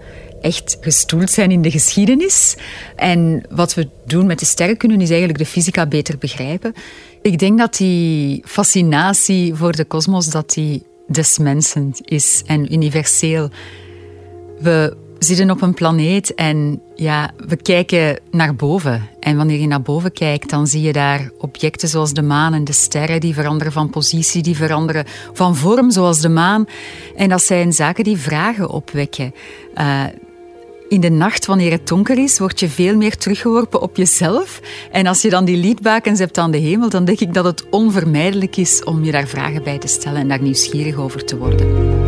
echt 0.43 0.77
gestoeld 0.81 1.29
zijn 1.29 1.51
in 1.51 1.61
de 1.61 1.71
geschiedenis. 1.71 2.55
En 2.95 3.43
wat 3.49 3.73
we 3.73 3.87
doen 4.05 4.25
met 4.25 4.39
de 4.39 4.45
sterrenkunde 4.45 5.03
is 5.03 5.09
eigenlijk 5.09 5.39
de 5.39 5.45
fysica 5.45 5.85
beter 5.85 6.17
begrijpen. 6.17 6.73
Ik 7.21 7.39
denk 7.39 7.57
dat 7.57 7.77
die 7.77 8.43
fascinatie 8.45 9.55
voor 9.55 9.71
de 9.71 9.85
kosmos 9.85 10.29
dat 10.29 10.53
die 10.53 10.83
des 11.07 11.37
mensen 11.37 11.91
is 12.03 12.43
en 12.45 12.73
universeel. 12.73 13.49
We 14.59 14.97
zitten 15.19 15.49
op 15.49 15.61
een 15.61 15.73
planeet 15.73 16.33
en 16.33 16.81
ja, 16.95 17.31
we 17.47 17.55
kijken 17.55 18.19
naar 18.31 18.55
boven. 18.55 19.09
En 19.19 19.37
wanneer 19.37 19.59
je 19.59 19.67
naar 19.67 19.81
boven 19.81 20.11
kijkt, 20.11 20.49
dan 20.49 20.67
zie 20.67 20.81
je 20.81 20.93
daar 20.93 21.31
objecten 21.37 21.87
zoals 21.87 22.13
de 22.13 22.21
maan 22.21 22.53
en 22.53 22.63
de 22.63 22.73
sterren 22.73 23.19
die 23.19 23.33
veranderen 23.33 23.73
van 23.73 23.89
positie, 23.89 24.41
die 24.41 24.55
veranderen 24.55 25.05
van 25.33 25.55
vorm 25.55 25.91
zoals 25.91 26.19
de 26.19 26.29
maan. 26.29 26.65
En 27.15 27.29
dat 27.29 27.43
zijn 27.43 27.73
zaken 27.73 28.03
die 28.03 28.17
vragen 28.17 28.69
opwekken. 28.69 29.33
Uh, 29.77 30.03
in 30.87 31.01
de 31.01 31.09
nacht, 31.09 31.45
wanneer 31.45 31.71
het 31.71 31.87
donker 31.87 32.17
is, 32.17 32.39
word 32.39 32.59
je 32.59 32.69
veel 32.69 32.95
meer 32.95 33.17
teruggeworpen 33.17 33.81
op 33.81 33.97
jezelf. 33.97 34.61
En 34.91 35.07
als 35.07 35.21
je 35.21 35.29
dan 35.29 35.45
die 35.45 35.57
liedbakens 35.57 36.19
hebt 36.19 36.37
aan 36.37 36.51
de 36.51 36.57
hemel, 36.57 36.89
dan 36.89 37.05
denk 37.05 37.19
ik 37.19 37.33
dat 37.33 37.45
het 37.45 37.69
onvermijdelijk 37.69 38.57
is 38.57 38.83
om 38.83 39.03
je 39.03 39.11
daar 39.11 39.27
vragen 39.27 39.63
bij 39.63 39.77
te 39.77 39.87
stellen 39.87 40.21
en 40.21 40.27
daar 40.27 40.41
nieuwsgierig 40.41 40.95
over 40.95 41.25
te 41.25 41.37
worden. 41.37 42.01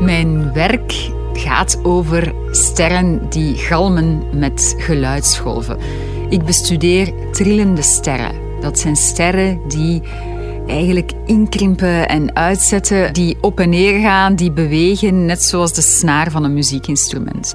Mijn 0.00 0.52
werk 0.52 1.10
gaat 1.52 1.84
over 1.84 2.34
sterren 2.50 3.30
die 3.30 3.54
galmen 3.56 4.38
met 4.38 4.74
geluidsgolven. 4.78 5.78
Ik 6.28 6.44
bestudeer 6.44 7.12
trillende 7.32 7.82
sterren. 7.82 8.60
Dat 8.60 8.78
zijn 8.78 8.96
sterren 8.96 9.60
die 9.68 10.02
eigenlijk 10.66 11.12
inkrimpen 11.26 12.08
en 12.08 12.36
uitzetten, 12.36 13.12
die 13.12 13.36
op 13.40 13.60
en 13.60 13.68
neer 13.68 14.00
gaan, 14.00 14.34
die 14.34 14.52
bewegen, 14.52 15.26
net 15.26 15.42
zoals 15.42 15.72
de 15.72 15.82
snaar 15.82 16.30
van 16.30 16.44
een 16.44 16.54
muziekinstrument. 16.54 17.54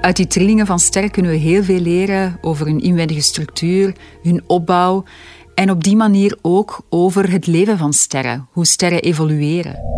Uit 0.00 0.16
die 0.16 0.26
trillingen 0.26 0.66
van 0.66 0.78
sterren 0.78 1.10
kunnen 1.10 1.32
we 1.32 1.38
heel 1.38 1.62
veel 1.62 1.80
leren 1.80 2.38
over 2.40 2.66
hun 2.66 2.80
inwendige 2.80 3.22
structuur, 3.22 3.92
hun 4.22 4.42
opbouw 4.46 5.04
en 5.54 5.70
op 5.70 5.84
die 5.84 5.96
manier 5.96 6.38
ook 6.42 6.80
over 6.88 7.30
het 7.30 7.46
leven 7.46 7.78
van 7.78 7.92
sterren, 7.92 8.48
hoe 8.52 8.66
sterren 8.66 9.02
evolueren. 9.02 9.94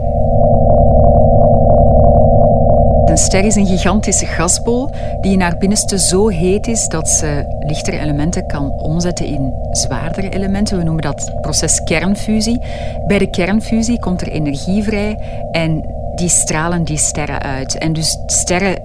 Een 3.17 3.23
ster 3.23 3.45
is 3.45 3.55
een 3.55 3.67
gigantische 3.67 4.27
gasbol 4.27 4.91
die 5.21 5.33
in 5.33 5.41
haar 5.41 5.57
binnenste 5.59 5.99
zo 5.99 6.29
heet 6.29 6.67
is 6.67 6.89
dat 6.89 7.09
ze 7.09 7.57
lichtere 7.59 7.99
elementen 7.99 8.47
kan 8.47 8.71
omzetten 8.71 9.27
in 9.27 9.55
zwaardere 9.71 10.29
elementen. 10.29 10.79
We 10.79 10.85
noemen 10.85 11.03
dat 11.03 11.33
proces 11.41 11.83
kernfusie. 11.85 12.61
Bij 13.07 13.19
de 13.19 13.31
kernfusie 13.31 13.99
komt 13.99 14.21
er 14.21 14.29
energie 14.29 14.83
vrij 14.83 15.19
en 15.51 15.95
die 16.15 16.29
stralen 16.29 16.85
die 16.85 16.97
sterren 16.97 17.43
uit. 17.43 17.79
En 17.79 17.93
dus 17.93 18.19
sterren 18.27 18.83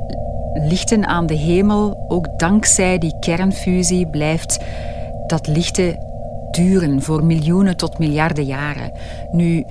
lichten 0.54 1.06
aan 1.06 1.26
de 1.26 1.36
hemel, 1.36 2.06
ook 2.08 2.40
dankzij 2.40 2.98
die 2.98 3.14
kernfusie 3.20 4.08
blijft 4.08 4.58
dat 5.28 5.48
lichten 5.48 5.96
duren 6.52 7.02
voor 7.02 7.24
miljoenen 7.24 7.78
tot 7.78 7.98
miljarden 8.00 8.46
jaren. 8.46 8.92
Nu, 9.32 9.66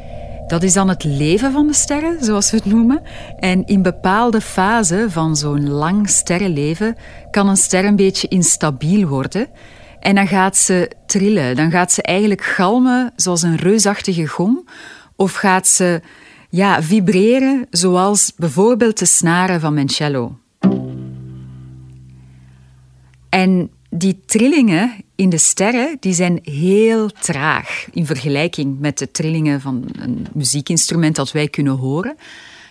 dat 0.50 0.62
is 0.62 0.72
dan 0.72 0.88
het 0.88 1.04
leven 1.04 1.52
van 1.52 1.66
de 1.66 1.72
sterren, 1.72 2.24
zoals 2.24 2.50
we 2.50 2.56
het 2.56 2.66
noemen. 2.66 3.02
En 3.38 3.66
in 3.66 3.82
bepaalde 3.82 4.40
fasen 4.40 5.10
van 5.10 5.36
zo'n 5.36 5.68
lang 5.68 6.08
sterrenleven 6.08 6.96
kan 7.30 7.48
een 7.48 7.56
ster 7.56 7.84
een 7.84 7.96
beetje 7.96 8.28
instabiel 8.28 9.08
worden. 9.08 9.48
En 10.00 10.14
dan 10.14 10.26
gaat 10.26 10.56
ze 10.56 10.90
trillen. 11.06 11.56
Dan 11.56 11.70
gaat 11.70 11.92
ze 11.92 12.02
eigenlijk 12.02 12.42
galmen 12.42 13.12
zoals 13.16 13.42
een 13.42 13.56
reusachtige 13.56 14.26
gom. 14.26 14.68
Of 15.16 15.34
gaat 15.34 15.68
ze 15.68 16.00
ja, 16.48 16.82
vibreren 16.82 17.66
zoals 17.70 18.32
bijvoorbeeld 18.36 18.98
de 18.98 19.06
snaren 19.06 19.60
van 19.60 19.74
mijn 19.74 19.88
cello. 19.88 20.38
En 23.28 23.70
die 23.90 24.20
trillingen 24.26 24.92
in 25.20 25.28
de 25.28 25.38
sterren 25.38 25.96
die 26.00 26.14
zijn 26.14 26.38
heel 26.42 27.10
traag 27.10 27.86
in 27.92 28.06
vergelijking 28.06 28.78
met 28.78 28.98
de 28.98 29.10
trillingen 29.10 29.60
van 29.60 29.84
een 29.92 30.26
muziekinstrument 30.32 31.16
dat 31.16 31.32
wij 31.32 31.48
kunnen 31.48 31.76
horen. 31.76 32.16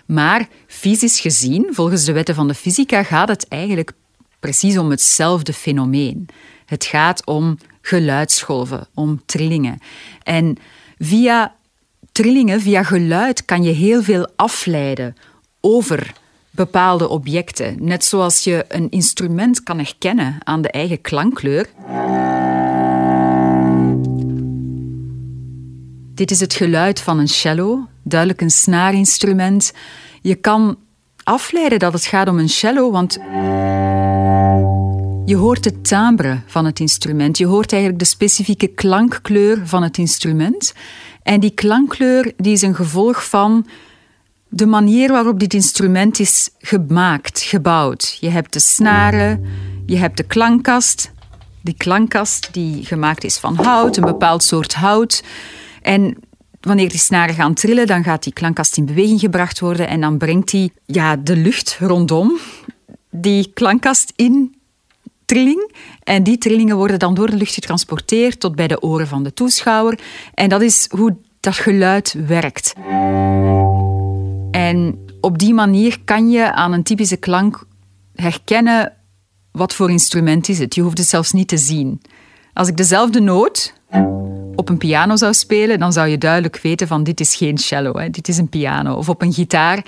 Maar 0.05 0.47
fysisch 0.67 1.19
gezien, 1.19 1.67
volgens 1.71 2.05
de 2.05 2.11
wetten 2.11 2.35
van 2.35 2.47
de 2.47 2.53
fysica, 2.53 3.03
gaat 3.03 3.27
het 3.27 3.47
eigenlijk 3.47 3.91
precies 4.39 4.77
om 4.77 4.89
hetzelfde 4.89 5.53
fenomeen. 5.53 6.27
Het 6.65 6.85
gaat 6.85 7.25
om 7.25 7.57
geluidsgolven, 7.81 8.87
om 8.93 9.21
trillingen. 9.25 9.79
En 10.23 10.57
via 10.97 11.55
trillingen, 12.11 12.61
via 12.61 12.83
geluid, 12.83 13.45
kan 13.45 13.63
je 13.63 13.71
heel 13.71 14.03
veel 14.03 14.27
afleiden 14.35 15.15
over 15.59 16.13
bepaalde 16.51 17.09
objecten. 17.09 17.75
Net 17.79 18.05
zoals 18.05 18.43
je 18.43 18.65
een 18.67 18.89
instrument 18.89 19.63
kan 19.63 19.77
herkennen 19.77 20.37
aan 20.43 20.61
de 20.61 20.71
eigen 20.71 21.01
klankkleur. 21.01 21.69
Dit 26.19 26.31
is 26.31 26.39
het 26.39 26.53
geluid 26.53 27.01
van 27.01 27.19
een 27.19 27.27
cello, 27.27 27.87
duidelijk 28.03 28.41
een 28.41 28.51
snaarinstrument. 28.51 29.73
Je 30.21 30.35
kan 30.35 30.77
afleiden 31.23 31.79
dat 31.79 31.93
het 31.93 32.05
gaat 32.05 32.27
om 32.27 32.39
een 32.39 32.49
cello, 32.49 32.91
want 32.91 33.13
je 35.25 35.35
hoort 35.35 35.65
het 35.65 35.87
timbre 35.87 36.39
van 36.45 36.65
het 36.65 36.79
instrument. 36.79 37.37
Je 37.37 37.45
hoort 37.45 37.71
eigenlijk 37.71 38.01
de 38.01 38.09
specifieke 38.09 38.67
klankkleur 38.67 39.61
van 39.67 39.83
het 39.83 39.97
instrument. 39.97 40.73
En 41.23 41.39
die 41.39 41.51
klankkleur 41.51 42.33
die 42.37 42.53
is 42.53 42.61
een 42.61 42.75
gevolg 42.75 43.29
van 43.29 43.67
de 44.49 44.65
manier 44.65 45.11
waarop 45.11 45.39
dit 45.39 45.53
instrument 45.53 46.19
is 46.19 46.49
gemaakt, 46.57 47.41
gebouwd. 47.41 48.17
Je 48.19 48.29
hebt 48.29 48.53
de 48.53 48.59
snaren, 48.59 49.45
je 49.85 49.97
hebt 49.97 50.17
de 50.17 50.23
klankkast. 50.23 51.11
Die 51.61 51.75
klankkast 51.77 52.49
die 52.51 52.85
gemaakt 52.85 53.23
is 53.23 53.37
van 53.37 53.55
hout, 53.55 53.97
een 53.97 54.05
bepaald 54.05 54.43
soort 54.43 54.73
hout. 54.73 55.23
En 55.81 56.17
wanneer 56.61 56.89
die 56.89 56.99
snaren 56.99 57.35
gaan 57.35 57.53
trillen, 57.53 57.87
dan 57.87 58.03
gaat 58.03 58.23
die 58.23 58.33
klankkast 58.33 58.77
in 58.77 58.85
beweging 58.85 59.19
gebracht 59.19 59.59
worden 59.59 59.87
en 59.87 60.01
dan 60.01 60.17
brengt 60.17 60.51
die 60.51 60.71
ja, 60.85 61.15
de 61.15 61.35
lucht 61.35 61.77
rondom 61.79 62.37
die 63.11 63.51
klankkast 63.53 64.13
in 64.15 64.55
trilling. 65.25 65.71
En 66.03 66.23
die 66.23 66.37
trillingen 66.37 66.75
worden 66.75 66.99
dan 66.99 67.13
door 67.13 67.29
de 67.29 67.37
lucht 67.37 67.53
getransporteerd 67.53 68.39
tot 68.39 68.55
bij 68.55 68.67
de 68.67 68.81
oren 68.81 69.07
van 69.07 69.23
de 69.23 69.33
toeschouwer. 69.33 69.99
En 70.33 70.49
dat 70.49 70.61
is 70.61 70.87
hoe 70.89 71.17
dat 71.39 71.55
geluid 71.55 72.15
werkt. 72.27 72.73
En 74.51 75.05
op 75.21 75.37
die 75.37 75.53
manier 75.53 75.99
kan 76.05 76.29
je 76.29 76.53
aan 76.53 76.73
een 76.73 76.83
typische 76.83 77.17
klank 77.17 77.63
herkennen 78.15 78.93
wat 79.51 79.73
voor 79.73 79.89
instrument 79.89 80.49
is 80.49 80.59
het. 80.59 80.75
Je 80.75 80.81
hoeft 80.81 80.97
het 80.97 81.07
zelfs 81.07 81.31
niet 81.31 81.47
te 81.47 81.57
zien. 81.57 82.01
Als 82.59 82.67
ik 82.67 82.77
dezelfde 82.77 83.19
noot 83.19 83.73
op 84.55 84.69
een 84.69 84.77
piano 84.77 85.15
zou 85.15 85.33
spelen, 85.33 85.79
dan 85.79 85.93
zou 85.93 86.07
je 86.07 86.17
duidelijk 86.17 86.59
weten 86.61 86.87
van 86.87 87.03
dit 87.03 87.19
is 87.19 87.35
geen 87.35 87.57
cello, 87.57 87.97
hè, 87.97 88.09
dit 88.09 88.27
is 88.27 88.37
een 88.37 88.49
piano. 88.49 88.95
Of 88.95 89.09
op 89.09 89.21
een 89.21 89.33
gitaar. 89.33 89.85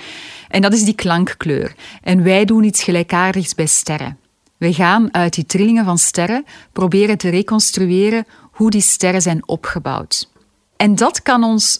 En 0.47 0.61
dat 0.61 0.73
is 0.73 0.83
die 0.83 0.95
klankkleur. 0.95 1.75
En 2.03 2.23
wij 2.23 2.45
doen 2.45 2.63
iets 2.63 2.83
gelijkaardigs 2.83 3.55
bij 3.55 3.65
sterren. 3.65 4.17
We 4.57 4.73
gaan 4.73 5.13
uit 5.13 5.33
die 5.33 5.45
trillingen 5.45 5.85
van 5.85 5.97
sterren 5.97 6.45
proberen 6.71 7.17
te 7.17 7.29
reconstrueren 7.29 8.25
hoe 8.51 8.69
die 8.69 8.81
sterren 8.81 9.21
zijn 9.21 9.47
opgebouwd. 9.47 10.29
En 10.75 10.95
dat 10.95 11.21
kan 11.21 11.43
ons 11.43 11.79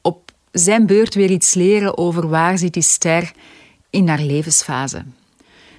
op 0.00 0.32
zijn 0.52 0.86
beurt 0.86 1.14
weer 1.14 1.30
iets 1.30 1.54
leren 1.54 1.98
over 1.98 2.28
waar 2.28 2.58
zit 2.58 2.72
die 2.72 2.82
ster 2.82 3.32
in 3.90 4.08
haar 4.08 4.22
levensfase. 4.22 5.04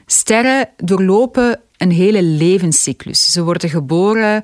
Sterren 0.06 0.70
doorlopen 0.78 1.62
een 1.78 1.92
hele 1.92 2.22
levenscyclus. 2.22 3.32
Ze 3.32 3.44
worden 3.44 3.70
geboren, 3.70 4.44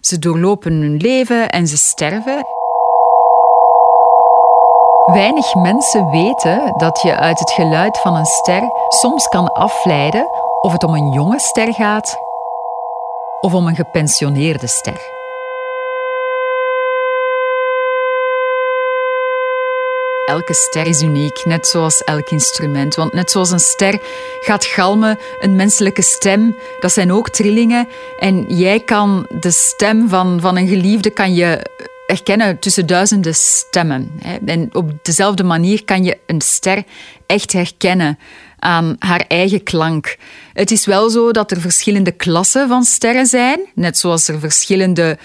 ze 0.00 0.18
doorlopen 0.18 0.72
hun 0.72 0.96
leven 0.96 1.50
en 1.50 1.66
ze 1.66 1.76
sterven. 1.76 2.46
Weinig 5.04 5.54
mensen 5.54 6.10
weten 6.10 6.74
dat 6.76 7.02
je 7.02 7.16
uit 7.16 7.38
het 7.38 7.50
geluid 7.50 7.98
van 7.98 8.16
een 8.16 8.24
ster 8.24 8.62
soms 8.88 9.26
kan 9.26 9.52
afleiden 9.52 10.28
of 10.60 10.72
het 10.72 10.84
om 10.84 10.94
een 10.94 11.12
jonge 11.12 11.40
ster 11.40 11.74
gaat 11.74 12.18
of 13.40 13.54
om 13.54 13.66
een 13.66 13.74
gepensioneerde 13.74 14.66
ster. 14.66 15.19
Elke 20.30 20.54
ster 20.54 20.86
is 20.86 21.02
uniek, 21.02 21.44
net 21.44 21.66
zoals 21.66 22.04
elk 22.04 22.30
instrument. 22.30 22.94
Want 22.94 23.12
net 23.12 23.30
zoals 23.30 23.50
een 23.50 23.58
ster 23.58 23.98
gaat 24.40 24.64
galmen, 24.64 25.18
een 25.40 25.56
menselijke 25.56 26.02
stem, 26.02 26.56
dat 26.80 26.92
zijn 26.92 27.12
ook 27.12 27.28
trillingen. 27.28 27.88
En 28.18 28.44
jij 28.56 28.80
kan 28.80 29.26
de 29.40 29.50
stem 29.50 30.08
van, 30.08 30.40
van 30.40 30.56
een 30.56 30.68
geliefde 30.68 31.10
kan 31.10 31.34
je 31.34 31.66
herkennen 32.06 32.58
tussen 32.58 32.86
duizenden 32.86 33.34
stemmen. 33.34 34.20
En 34.46 34.68
op 34.72 34.92
dezelfde 35.02 35.44
manier 35.44 35.84
kan 35.84 36.04
je 36.04 36.18
een 36.26 36.40
ster 36.40 36.84
echt 37.26 37.52
herkennen 37.52 38.18
aan 38.58 38.96
haar 38.98 39.24
eigen 39.28 39.62
klank. 39.62 40.16
Het 40.52 40.70
is 40.70 40.86
wel 40.86 41.10
zo 41.10 41.30
dat 41.30 41.50
er 41.50 41.60
verschillende 41.60 42.12
klassen 42.12 42.68
van 42.68 42.84
sterren 42.84 43.26
zijn, 43.26 43.60
net 43.74 43.98
zoals 43.98 44.28
er 44.28 44.40
verschillende 44.40 45.18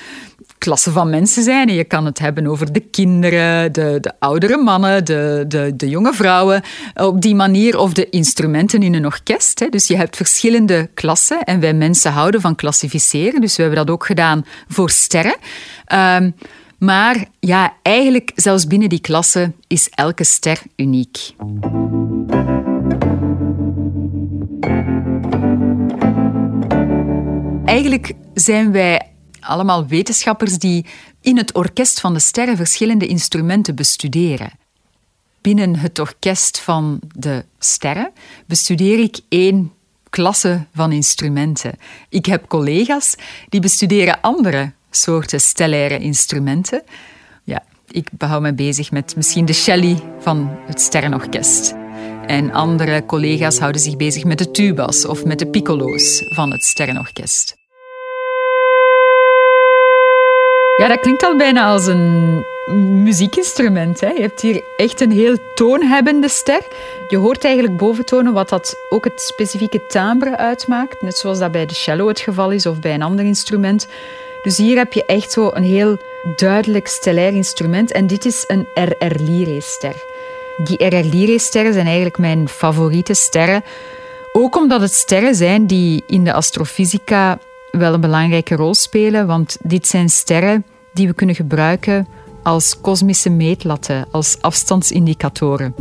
klassen 0.57 0.91
van 0.91 1.09
mensen 1.09 1.43
zijn. 1.43 1.67
En 1.67 1.75
je 1.75 1.83
kan 1.83 2.05
het 2.05 2.19
hebben 2.19 2.47
over 2.47 2.73
de 2.73 2.79
kinderen, 2.79 3.73
de, 3.73 3.97
de 4.01 4.13
oudere 4.19 4.57
mannen, 4.57 5.05
de, 5.05 5.45
de, 5.47 5.73
de 5.75 5.89
jonge 5.89 6.13
vrouwen. 6.13 6.61
Op 6.93 7.21
die 7.21 7.35
manier, 7.35 7.77
of 7.77 7.93
de 7.93 8.09
instrumenten 8.09 8.81
in 8.81 8.93
een 8.93 9.05
orkest. 9.05 9.59
Hè. 9.59 9.69
Dus 9.69 9.87
je 9.87 9.95
hebt 9.95 10.15
verschillende 10.15 10.89
klassen. 10.93 11.43
En 11.43 11.59
wij 11.59 11.73
mensen 11.73 12.11
houden 12.11 12.41
van 12.41 12.55
klassificeren. 12.55 13.41
Dus 13.41 13.55
we 13.55 13.61
hebben 13.61 13.85
dat 13.85 13.93
ook 13.93 14.05
gedaan 14.05 14.45
voor 14.67 14.89
sterren. 14.89 15.35
Um, 15.93 16.35
maar 16.79 17.25
ja, 17.39 17.73
eigenlijk 17.81 18.31
zelfs 18.35 18.67
binnen 18.67 18.89
die 18.89 18.99
klasse 18.99 19.51
is 19.67 19.89
elke 19.89 20.23
ster 20.23 20.61
uniek. 20.75 21.33
Eigenlijk 27.65 28.13
zijn 28.33 28.71
wij 28.71 29.14
allemaal 29.45 29.87
wetenschappers 29.87 30.57
die 30.57 30.85
in 31.21 31.37
het 31.37 31.53
orkest 31.53 31.99
van 31.99 32.13
de 32.13 32.19
sterren 32.19 32.55
verschillende 32.55 33.07
instrumenten 33.07 33.75
bestuderen. 33.75 34.51
Binnen 35.41 35.75
het 35.75 35.99
orkest 35.99 36.59
van 36.59 36.99
de 37.15 37.45
sterren 37.59 38.11
bestudeer 38.45 38.99
ik 38.99 39.19
één 39.29 39.73
klasse 40.09 40.65
van 40.73 40.91
instrumenten. 40.91 41.77
Ik 42.09 42.25
heb 42.25 42.47
collega's 42.47 43.15
die 43.49 43.59
bestuderen 43.59 44.21
andere 44.21 44.71
soorten 44.91 45.41
stellaire 45.41 45.99
instrumenten. 45.99 46.83
Ja, 47.43 47.63
ik 47.89 48.09
hou 48.17 48.41
me 48.41 48.53
bezig 48.53 48.91
met 48.91 49.15
misschien 49.15 49.45
de 49.45 49.53
celli 49.53 50.03
van 50.19 50.49
het 50.65 50.81
sterrenorkest. 50.81 51.73
En 52.27 52.51
andere 52.51 53.05
collega's 53.05 53.59
houden 53.59 53.81
zich 53.81 53.95
bezig 53.95 54.23
met 54.23 54.37
de 54.37 54.51
tubas 54.51 55.05
of 55.05 55.25
met 55.25 55.39
de 55.39 55.47
piccolo's 55.47 56.23
van 56.33 56.51
het 56.51 56.63
sterrenorkest. 56.63 57.64
Ja, 60.77 60.87
dat 60.87 60.99
klinkt 60.99 61.23
al 61.23 61.35
bijna 61.35 61.65
als 61.65 61.85
een 61.85 62.45
muziekinstrument. 63.03 63.99
Hè. 63.99 64.09
Je 64.09 64.21
hebt 64.21 64.41
hier 64.41 64.63
echt 64.77 65.01
een 65.01 65.11
heel 65.11 65.37
toonhebbende 65.53 66.29
ster. 66.29 66.61
Je 67.07 67.17
hoort 67.17 67.43
eigenlijk 67.43 67.77
boventonen 67.77 68.33
wat 68.33 68.49
dat 68.49 68.75
ook 68.89 69.03
het 69.03 69.21
specifieke 69.21 69.85
timbre 69.87 70.37
uitmaakt. 70.37 71.01
Net 71.01 71.17
zoals 71.17 71.39
dat 71.39 71.51
bij 71.51 71.65
de 71.65 71.73
cello 71.73 72.07
het 72.07 72.19
geval 72.19 72.51
is 72.51 72.65
of 72.65 72.79
bij 72.79 72.93
een 72.93 73.01
ander 73.01 73.25
instrument. 73.25 73.87
Dus 74.41 74.57
hier 74.57 74.77
heb 74.77 74.93
je 74.93 75.05
echt 75.05 75.31
zo 75.31 75.49
een 75.53 75.63
heel 75.63 75.97
duidelijk 76.35 76.87
stellair 76.87 77.33
instrument. 77.33 77.91
En 77.91 78.07
dit 78.07 78.25
is 78.25 78.43
een 78.47 78.67
RR 78.73 79.21
Lyrae-ster. 79.21 79.95
Die 80.57 80.85
RR 80.85 81.05
Lyrae-sterren 81.05 81.73
zijn 81.73 81.85
eigenlijk 81.85 82.17
mijn 82.17 82.49
favoriete 82.49 83.13
sterren. 83.13 83.63
Ook 84.31 84.55
omdat 84.55 84.81
het 84.81 84.93
sterren 84.93 85.35
zijn 85.35 85.67
die 85.67 86.03
in 86.07 86.23
de 86.23 86.33
astrofysica 86.33 87.39
wel 87.77 87.93
een 87.93 88.01
belangrijke 88.01 88.55
rol 88.55 88.73
spelen, 88.73 89.27
want 89.27 89.57
dit 89.63 89.87
zijn 89.87 90.09
sterren 90.09 90.65
die 90.93 91.07
we 91.07 91.13
kunnen 91.13 91.35
gebruiken 91.35 92.07
als 92.43 92.81
kosmische 92.81 93.29
meetlatten, 93.29 94.05
als 94.11 94.37
afstandsindicatoren. 94.41 95.73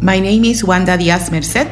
My 0.00 0.18
name 0.18 0.48
is 0.48 0.62
Wanda 0.62 0.96
Diaz 0.96 1.30
Merced. 1.30 1.66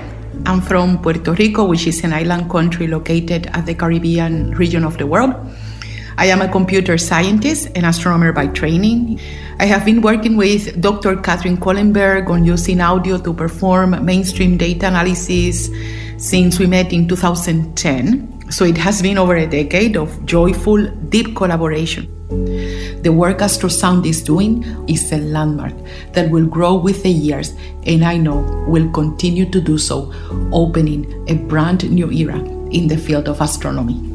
I'm 0.47 0.63
from 0.63 1.01
Puerto 1.01 1.33
Rico, 1.33 1.67
which 1.69 1.87
is 1.87 2.05
an 2.05 2.13
island 2.13 2.47
country 2.47 2.89
located 2.89 3.51
at 3.51 3.67
the 3.67 3.75
Caribbean 3.75 4.55
region 4.55 4.85
of 4.85 4.97
the 4.97 5.07
world. 5.07 5.35
I 6.23 6.31
am 6.31 6.41
a 6.41 6.49
computer 6.49 6.99
scientist 6.99 7.69
and 7.75 7.85
astronomer 7.85 8.33
by 8.33 8.47
training. 8.47 9.19
I 9.61 9.67
have 9.67 9.85
been 9.85 10.01
working 10.01 10.39
with 10.39 10.81
Dr. 10.81 11.17
Catherine 11.17 11.59
Kohlenberg 11.59 12.31
on 12.31 12.47
using 12.47 12.81
audio 12.81 13.19
to 13.19 13.35
perform 13.35 14.03
mainstream 14.03 14.57
data 14.57 14.87
analysis 14.89 15.69
since 16.17 16.59
we 16.59 16.67
met 16.67 16.95
in 16.95 17.07
2010. 17.07 18.51
So 18.51 18.65
it 18.65 18.79
has 18.79 19.03
been 19.03 19.19
over 19.19 19.37
a 19.37 19.47
decade 19.47 19.99
of 19.99 20.25
joyful, 20.25 20.89
deep 21.11 21.37
collaboration. 21.37 22.09
The 23.03 23.13
work 23.13 23.41
Astrosound 23.41 24.07
is 24.07 24.23
doing 24.23 24.65
is 24.89 25.13
a 25.13 25.19
landmark 25.19 25.75
that 26.15 26.31
will 26.31 26.47
grow 26.47 26.77
with 26.77 27.03
the 27.03 27.11
years 27.11 27.53
and 27.85 28.03
I 28.03 28.17
know 28.17 28.39
will 28.67 28.91
continue 28.93 29.45
to 29.51 29.61
do 29.61 29.77
so, 29.77 30.11
opening 30.55 31.05
a 31.29 31.35
brand 31.35 31.91
new 31.91 32.11
era 32.11 32.39
in 32.71 32.89
the 32.89 32.97
field 32.97 33.29
of 33.29 33.43
astronomy. 33.43 34.10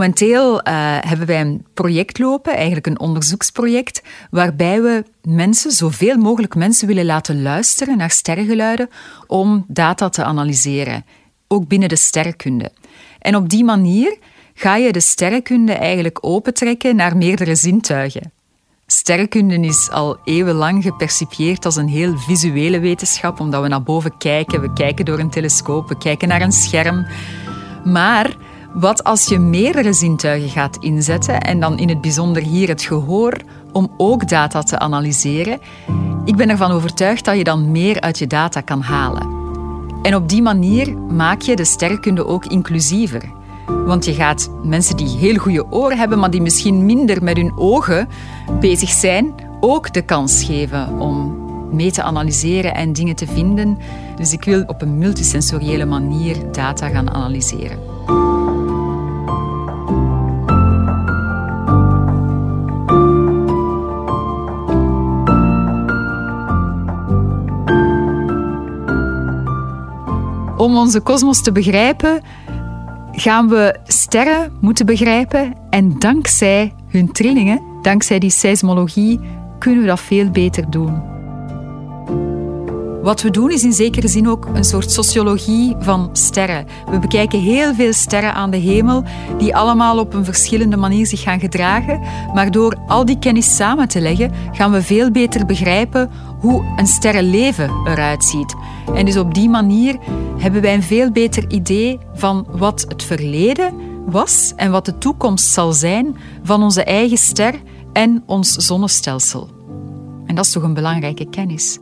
Momenteel 0.00 0.54
uh, 0.54 0.62
hebben 1.00 1.26
wij 1.26 1.40
een 1.40 1.66
project 1.74 2.18
lopen, 2.18 2.54
eigenlijk 2.54 2.86
een 2.86 3.00
onderzoeksproject, 3.00 4.02
waarbij 4.30 4.82
we 4.82 5.04
mensen, 5.22 5.70
zoveel 5.70 6.16
mogelijk 6.16 6.54
mensen 6.54 6.86
willen 6.86 7.04
laten 7.04 7.42
luisteren 7.42 7.96
naar 7.96 8.10
sterrengeluiden 8.10 8.88
om 9.26 9.64
data 9.68 10.08
te 10.08 10.24
analyseren, 10.24 11.04
ook 11.48 11.68
binnen 11.68 11.88
de 11.88 11.96
sterrenkunde. 11.96 12.72
En 13.18 13.36
op 13.36 13.48
die 13.48 13.64
manier 13.64 14.16
ga 14.54 14.76
je 14.76 14.92
de 14.92 15.00
sterrenkunde 15.00 15.72
eigenlijk 15.72 16.18
opentrekken 16.20 16.96
naar 16.96 17.16
meerdere 17.16 17.54
zintuigen. 17.54 18.32
Sterrenkunde 18.86 19.60
is 19.60 19.90
al 19.90 20.18
eeuwenlang 20.24 20.82
gepercipieerd 20.82 21.64
als 21.64 21.76
een 21.76 21.88
heel 21.88 22.18
visuele 22.18 22.78
wetenschap, 22.78 23.40
omdat 23.40 23.62
we 23.62 23.68
naar 23.68 23.82
boven 23.82 24.16
kijken, 24.18 24.60
we 24.60 24.72
kijken 24.72 25.04
door 25.04 25.18
een 25.18 25.30
telescoop, 25.30 25.88
we 25.88 25.98
kijken 25.98 26.28
naar 26.28 26.42
een 26.42 26.52
scherm. 26.52 27.06
Maar 27.84 28.36
wat 28.72 29.04
als 29.04 29.26
je 29.26 29.38
meerdere 29.38 29.92
zintuigen 29.92 30.48
gaat 30.48 30.76
inzetten, 30.80 31.40
en 31.40 31.60
dan 31.60 31.78
in 31.78 31.88
het 31.88 32.00
bijzonder 32.00 32.42
hier 32.42 32.68
het 32.68 32.82
gehoor, 32.82 33.36
om 33.72 33.90
ook 33.96 34.28
data 34.28 34.62
te 34.62 34.78
analyseren? 34.78 35.58
Ik 36.24 36.36
ben 36.36 36.48
ervan 36.48 36.70
overtuigd 36.70 37.24
dat 37.24 37.36
je 37.36 37.44
dan 37.44 37.70
meer 37.70 38.00
uit 38.00 38.18
je 38.18 38.26
data 38.26 38.60
kan 38.60 38.80
halen. 38.80 39.38
En 40.02 40.14
op 40.14 40.28
die 40.28 40.42
manier 40.42 40.96
maak 40.98 41.40
je 41.40 41.56
de 41.56 41.64
sterrenkunde 41.64 42.26
ook 42.26 42.46
inclusiever. 42.46 43.22
Want 43.66 44.04
je 44.04 44.14
gaat 44.14 44.50
mensen 44.62 44.96
die 44.96 45.08
heel 45.08 45.36
goede 45.36 45.70
oren 45.70 45.98
hebben, 45.98 46.18
maar 46.18 46.30
die 46.30 46.42
misschien 46.42 46.86
minder 46.86 47.22
met 47.22 47.36
hun 47.36 47.52
ogen 47.56 48.08
bezig 48.60 48.90
zijn, 48.90 49.34
ook 49.60 49.92
de 49.92 50.02
kans 50.02 50.44
geven 50.44 51.00
om 51.00 51.38
mee 51.72 51.90
te 51.90 52.02
analyseren 52.02 52.74
en 52.74 52.92
dingen 52.92 53.16
te 53.16 53.26
vinden. 53.26 53.78
Dus 54.16 54.32
ik 54.32 54.44
wil 54.44 54.62
op 54.66 54.82
een 54.82 54.98
multisensoriële 54.98 55.84
manier 55.84 56.36
data 56.52 56.88
gaan 56.88 57.10
analyseren. 57.10 57.78
Om 70.60 70.76
onze 70.76 71.00
kosmos 71.00 71.42
te 71.42 71.52
begrijpen, 71.52 72.22
gaan 73.12 73.48
we 73.48 73.78
sterren 73.84 74.52
moeten 74.60 74.86
begrijpen. 74.86 75.54
En 75.70 75.98
dankzij 75.98 76.74
hun 76.88 77.12
trillingen, 77.12 77.62
dankzij 77.82 78.18
die 78.18 78.30
seismologie, 78.30 79.20
kunnen 79.58 79.80
we 79.80 79.86
dat 79.86 80.00
veel 80.00 80.30
beter 80.30 80.70
doen. 80.70 81.19
Wat 83.02 83.22
we 83.22 83.30
doen 83.30 83.50
is 83.50 83.64
in 83.64 83.72
zekere 83.72 84.08
zin 84.08 84.28
ook 84.28 84.46
een 84.54 84.64
soort 84.64 84.90
sociologie 84.90 85.76
van 85.78 86.10
sterren. 86.12 86.66
We 86.90 86.98
bekijken 86.98 87.40
heel 87.40 87.74
veel 87.74 87.92
sterren 87.92 88.34
aan 88.34 88.50
de 88.50 88.56
hemel 88.56 89.04
die 89.38 89.56
allemaal 89.56 89.98
op 89.98 90.14
een 90.14 90.24
verschillende 90.24 90.76
manier 90.76 91.06
zich 91.06 91.22
gaan 91.22 91.40
gedragen. 91.40 92.00
Maar 92.34 92.50
door 92.50 92.76
al 92.86 93.04
die 93.04 93.18
kennis 93.18 93.56
samen 93.56 93.88
te 93.88 94.00
leggen, 94.00 94.32
gaan 94.52 94.72
we 94.72 94.82
veel 94.82 95.10
beter 95.10 95.46
begrijpen 95.46 96.10
hoe 96.40 96.74
een 96.76 96.86
sterrenleven 96.86 97.70
eruit 97.84 98.24
ziet. 98.24 98.54
En 98.94 99.04
dus 99.04 99.16
op 99.16 99.34
die 99.34 99.48
manier 99.48 99.98
hebben 100.38 100.62
wij 100.62 100.74
een 100.74 100.82
veel 100.82 101.10
beter 101.10 101.50
idee 101.50 101.98
van 102.14 102.46
wat 102.50 102.84
het 102.88 103.02
verleden 103.02 103.74
was 104.06 104.52
en 104.56 104.70
wat 104.70 104.84
de 104.84 104.98
toekomst 104.98 105.46
zal 105.46 105.72
zijn 105.72 106.16
van 106.42 106.62
onze 106.62 106.84
eigen 106.84 107.18
ster 107.18 107.54
en 107.92 108.22
ons 108.26 108.52
zonnestelsel. 108.52 109.48
En 110.26 110.34
dat 110.34 110.44
is 110.44 110.52
toch 110.52 110.62
een 110.62 110.74
belangrijke 110.74 111.28
kennis. 111.28 111.78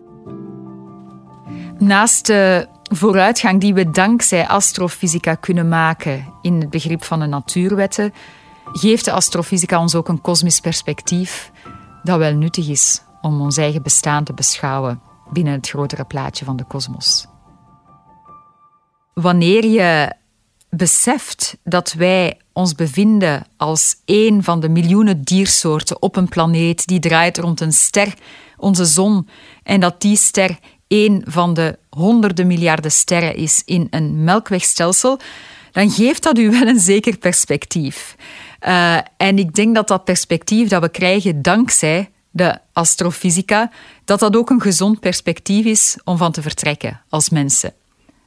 Naast 1.78 2.26
de 2.26 2.68
vooruitgang 2.82 3.60
die 3.60 3.74
we 3.74 3.90
dankzij 3.90 4.46
astrofysica 4.46 5.34
kunnen 5.34 5.68
maken 5.68 6.32
in 6.42 6.60
het 6.60 6.70
begrip 6.70 7.04
van 7.04 7.20
de 7.20 7.26
natuurwetten, 7.26 8.12
geeft 8.72 9.04
de 9.04 9.12
astrofysica 9.12 9.80
ons 9.80 9.94
ook 9.94 10.08
een 10.08 10.20
kosmisch 10.20 10.60
perspectief 10.60 11.50
dat 12.02 12.18
wel 12.18 12.34
nuttig 12.34 12.68
is 12.68 13.02
om 13.20 13.40
ons 13.40 13.56
eigen 13.56 13.82
bestaan 13.82 14.24
te 14.24 14.32
beschouwen 14.32 15.00
binnen 15.32 15.52
het 15.52 15.68
grotere 15.68 16.04
plaatje 16.04 16.44
van 16.44 16.56
de 16.56 16.64
kosmos. 16.64 17.26
Wanneer 19.14 19.64
je 19.64 20.12
beseft 20.70 21.56
dat 21.64 21.92
wij 21.92 22.40
ons 22.52 22.74
bevinden 22.74 23.46
als 23.56 23.96
één 24.04 24.42
van 24.42 24.60
de 24.60 24.68
miljoenen 24.68 25.22
diersoorten 25.22 26.02
op 26.02 26.16
een 26.16 26.28
planeet 26.28 26.86
die 26.86 27.00
draait 27.00 27.38
rond 27.38 27.60
een 27.60 27.72
ster, 27.72 28.14
onze 28.56 28.84
zon, 28.84 29.28
en 29.62 29.80
dat 29.80 30.00
die 30.00 30.16
ster 30.16 30.58
één 30.88 31.22
van 31.26 31.54
de 31.54 31.78
honderden 31.90 32.46
miljarden 32.46 32.92
sterren 32.92 33.36
is 33.36 33.62
in 33.64 33.86
een 33.90 34.24
melkwegstelsel, 34.24 35.18
dan 35.72 35.90
geeft 35.90 36.22
dat 36.22 36.38
u 36.38 36.50
wel 36.50 36.66
een 36.66 36.80
zeker 36.80 37.18
perspectief. 37.18 38.16
Uh, 38.66 38.98
en 39.16 39.38
ik 39.38 39.54
denk 39.54 39.74
dat 39.74 39.88
dat 39.88 40.04
perspectief 40.04 40.68
dat 40.68 40.82
we 40.82 40.88
krijgen 40.88 41.42
dankzij 41.42 42.10
de 42.30 42.58
astrofysica, 42.72 43.70
dat 44.04 44.20
dat 44.20 44.36
ook 44.36 44.50
een 44.50 44.60
gezond 44.60 45.00
perspectief 45.00 45.64
is 45.64 45.98
om 46.04 46.16
van 46.16 46.32
te 46.32 46.42
vertrekken 46.42 47.00
als 47.08 47.30
mensen. 47.30 47.72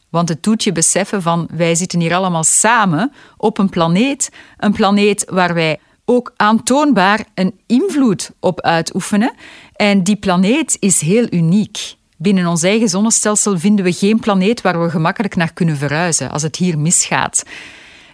Want 0.09 0.29
het 0.29 0.43
doet 0.43 0.63
je 0.63 0.71
beseffen 0.71 1.21
van 1.21 1.47
wij 1.51 1.75
zitten 1.75 1.99
hier 1.99 2.15
allemaal 2.15 2.43
samen 2.43 3.11
op 3.37 3.57
een 3.57 3.69
planeet, 3.69 4.29
een 4.57 4.73
planeet 4.73 5.25
waar 5.29 5.53
wij 5.53 5.79
ook 6.05 6.33
aantoonbaar 6.35 7.25
een 7.33 7.59
invloed 7.67 8.31
op 8.39 8.61
uitoefenen. 8.61 9.33
En 9.75 10.03
die 10.03 10.15
planeet 10.15 10.77
is 10.79 11.01
heel 11.01 11.27
uniek. 11.29 11.95
Binnen 12.21 12.47
ons 12.47 12.63
eigen 12.63 12.89
zonnestelsel 12.89 13.59
vinden 13.59 13.85
we 13.85 13.91
geen 13.91 14.19
planeet 14.19 14.61
waar 14.61 14.81
we 14.83 14.89
gemakkelijk 14.89 15.35
naar 15.35 15.53
kunnen 15.53 15.77
verhuizen 15.77 16.31
als 16.31 16.41
het 16.41 16.55
hier 16.55 16.79
misgaat. 16.79 17.43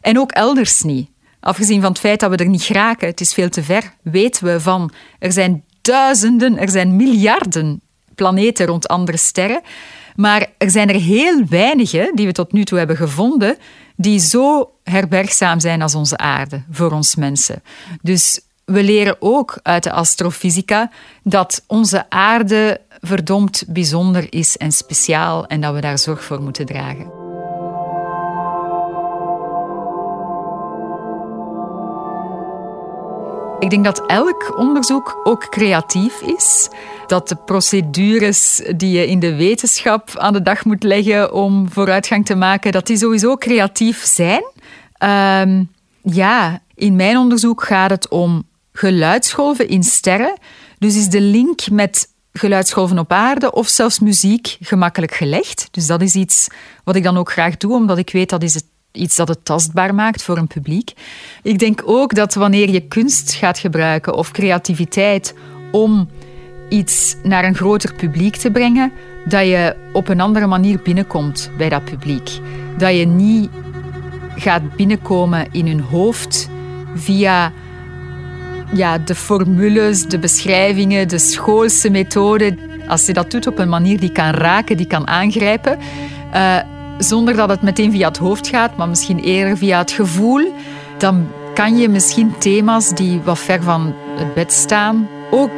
En 0.02 0.20
ook 0.20 0.32
elders 0.32 0.82
niet. 0.82 1.10
Afgezien 1.40 1.82
van 1.82 1.90
het 1.90 2.00
feit 2.00 2.20
dat 2.20 2.30
we 2.30 2.36
er 2.38 2.50
niet 2.50 2.64
geraken, 2.64 3.08
het 3.08 3.22
is 3.22 3.34
veel 3.34 3.50
te 3.50 3.64
ver, 3.64 3.94
weten 4.02 4.46
we 4.46 4.60
van 4.60 4.92
er 5.20 5.32
zijn 5.32 5.64
duizenden, 5.82 6.58
er 6.58 6.70
zijn 6.70 6.96
miljarden 6.96 7.82
planeten 8.16 8.66
rond 8.66 8.88
andere 8.88 9.18
sterren. 9.18 9.62
Maar 10.16 10.48
er 10.58 10.70
zijn 10.70 10.90
er 10.90 11.00
heel 11.02 11.46
weinige 11.50 12.12
die 12.16 12.26
we 12.26 12.32
tot 12.32 12.52
nu 12.52 12.64
toe 12.64 12.78
hebben 12.78 12.98
gevonden 12.98 13.58
die 13.96 14.20
zo 14.20 14.72
herbergzaam 14.84 15.60
zijn 15.60 15.82
als 15.82 15.96
onze 15.96 16.18
aarde 16.18 16.64
voor 16.72 16.92
ons 16.92 17.16
mensen. 17.16 17.64
Dus 18.02 18.42
we 18.66 18.84
leren 18.84 19.16
ook 19.20 19.60
uit 19.64 19.84
de 19.84 19.92
astrofysica 19.92 20.92
dat 21.24 21.64
onze 21.68 22.10
aarde 22.10 22.82
verdomd 23.00 23.64
bijzonder 23.68 24.28
is 24.30 24.58
en 24.58 24.72
speciaal 24.72 25.46
en 25.46 25.62
dat 25.62 25.74
we 25.74 25.82
daar 25.82 25.98
zorg 25.98 26.24
voor 26.24 26.42
moeten 26.42 26.66
dragen. 26.66 27.26
Ik 33.60 33.70
denk 33.70 33.84
dat 33.84 34.06
elk 34.06 34.58
onderzoek 34.58 35.22
ook 35.24 35.50
creatief 35.50 36.22
is. 36.22 36.70
Dat 37.08 37.28
de 37.28 37.36
procedures 37.36 38.62
die 38.76 38.92
je 38.92 39.08
in 39.08 39.20
de 39.20 39.36
wetenschap 39.36 40.18
aan 40.18 40.34
de 40.34 40.42
dag 40.42 40.66
moet 40.66 40.84
leggen 40.84 41.34
om 41.34 41.70
vooruitgang 41.70 42.26
te 42.26 42.36
maken, 42.36 42.72
dat 42.72 42.88
die 42.88 42.98
sowieso 42.98 43.36
creatief 43.36 44.06
zijn. 44.06 44.44
Uh, 45.04 45.64
ja, 46.02 46.62
in 46.76 46.96
mijn 46.96 47.18
onderzoek 47.18 47.64
gaat 47.64 47.90
het 47.90 48.10
om 48.10 48.44
geluidsgolven 48.72 49.68
in 49.68 49.84
sterren. 49.84 50.38
Dus 50.80 50.96
is 50.96 51.10
de 51.10 51.22
link 51.22 51.70
met 51.70 52.08
geluidsgolven 52.38 53.00
op 53.00 53.12
aarde 53.12 53.52
of 53.52 53.68
zelfs 53.68 54.00
muziek 54.00 54.58
gemakkelijk 54.62 55.14
gelegd. 55.14 55.68
Dus 55.72 55.88
dat 55.88 56.02
is 56.02 56.16
iets 56.16 56.48
wat 56.84 56.96
ik 56.96 57.04
dan 57.04 57.18
ook 57.18 57.32
graag 57.32 57.58
doe, 57.58 57.74
omdat 57.74 57.98
ik 57.98 58.10
weet 58.10 58.30
dat 58.30 58.44
is 58.44 58.54
het 58.54 58.66
iets 58.92 59.16
dat 59.16 59.28
het 59.28 59.46
tastbaar 59.46 59.96
maakt 59.96 60.24
voor 60.24 60.38
een 60.38 60.48
publiek. 60.48 60.94
Ik 61.44 61.60
denk 61.60 61.82
ook 61.86 62.16
dat 62.16 62.34
wanneer 62.34 62.70
je 62.70 62.88
kunst 62.88 63.34
gaat 63.34 63.60
gebruiken 63.60 64.14
of 64.14 64.32
creativiteit 64.32 65.34
om 65.72 66.10
iets 66.70 67.16
naar 67.24 67.44
een 67.44 67.56
groter 67.56 67.94
publiek 67.94 68.36
te 68.36 68.52
brengen, 68.52 68.92
dat 69.26 69.46
je 69.46 69.76
op 69.94 70.08
een 70.08 70.22
andere 70.22 70.48
manier 70.48 70.80
binnenkomt 70.82 71.52
bij 71.58 71.70
dat 71.70 71.86
publiek. 71.86 72.30
Dat 72.78 72.98
je 72.98 73.06
niet 73.06 73.50
gaat 74.36 74.76
binnenkomen 74.76 75.48
in 75.52 75.68
hun 75.68 75.80
hoofd 75.80 76.50
via 76.96 77.52
ja, 78.74 78.98
de 78.98 79.16
formules, 79.16 80.06
de 80.06 80.20
beschrijvingen, 80.20 81.08
de 81.08 81.20
schoolse 81.20 81.90
methoden. 81.90 82.60
Als 82.88 83.06
je 83.06 83.14
dat 83.14 83.32
doet 83.32 83.48
op 83.48 83.60
een 83.60 83.70
manier 83.70 84.00
die 84.00 84.12
kan 84.12 84.30
raken, 84.30 84.78
die 84.78 84.88
kan 84.88 85.08
aangrijpen, 85.08 85.78
uh, 86.34 86.56
zonder 86.98 87.36
dat 87.36 87.50
het 87.50 87.62
meteen 87.62 87.92
via 87.92 88.08
het 88.08 88.18
hoofd 88.18 88.48
gaat, 88.48 88.78
maar 88.78 88.90
misschien 88.90 89.20
eerder 89.20 89.58
via 89.58 89.78
het 89.78 89.92
gevoel, 89.92 90.54
dan 90.98 91.28
kan 91.54 91.78
je 91.78 91.90
misschien 91.90 92.38
thema's 92.38 92.90
die 92.90 93.22
wat 93.24 93.40
ver 93.40 93.64
van 93.64 93.94
het 94.18 94.34
bed 94.34 94.54
staan 94.54 95.08
ook 95.32 95.50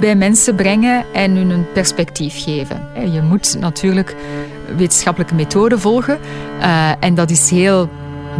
bij 0.00 0.16
mensen 0.16 0.54
brengen 0.54 1.04
en 1.12 1.36
hun 1.36 1.50
een 1.50 1.72
perspectief 1.72 2.42
geven. 2.42 2.82
Je 3.12 3.22
moet 3.22 3.56
natuurlijk 3.60 4.16
wetenschappelijke 4.76 5.34
methoden 5.34 5.80
volgen 5.80 6.18
uh, 6.60 6.90
en 7.00 7.14
dat 7.14 7.30
is 7.30 7.50
heel 7.50 7.88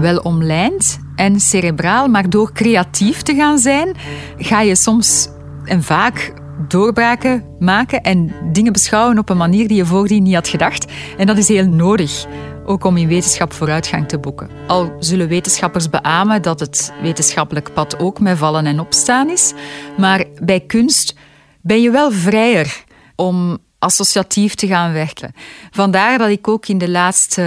wel 0.00 0.18
omlijnd 0.18 0.98
en 1.20 1.40
cerebraal, 1.40 2.08
maar 2.08 2.30
door 2.30 2.52
creatief 2.52 3.22
te 3.22 3.34
gaan 3.34 3.58
zijn, 3.58 3.96
ga 4.36 4.60
je 4.60 4.76
soms 4.76 5.28
en 5.64 5.82
vaak 5.82 6.32
doorbraken 6.68 7.44
maken 7.58 8.00
en 8.00 8.32
dingen 8.52 8.72
beschouwen 8.72 9.18
op 9.18 9.28
een 9.28 9.36
manier 9.36 9.68
die 9.68 9.76
je 9.76 9.86
voordien 9.86 10.22
niet 10.22 10.34
had 10.34 10.48
gedacht. 10.48 10.92
En 11.18 11.26
dat 11.26 11.38
is 11.38 11.48
heel 11.48 11.66
nodig 11.66 12.26
ook 12.64 12.84
om 12.84 12.96
in 12.96 13.08
wetenschap 13.08 13.52
vooruitgang 13.52 14.08
te 14.08 14.18
boeken. 14.18 14.50
Al 14.66 14.92
zullen 14.98 15.28
wetenschappers 15.28 15.90
beamen 15.90 16.42
dat 16.42 16.60
het 16.60 16.92
wetenschappelijk 17.02 17.72
pad 17.72 17.98
ook 17.98 18.20
met 18.20 18.38
vallen 18.38 18.66
en 18.66 18.80
opstaan 18.80 19.30
is, 19.30 19.52
maar 19.96 20.24
bij 20.42 20.60
kunst 20.60 21.14
ben 21.60 21.82
je 21.82 21.90
wel 21.90 22.10
vrijer 22.12 22.84
om 23.16 23.58
associatief 23.78 24.54
te 24.54 24.66
gaan 24.66 24.92
werken. 24.92 25.32
Vandaar 25.70 26.18
dat 26.18 26.28
ik 26.28 26.48
ook 26.48 26.66
in 26.66 26.78
de 26.78 26.90
laatste 26.90 27.42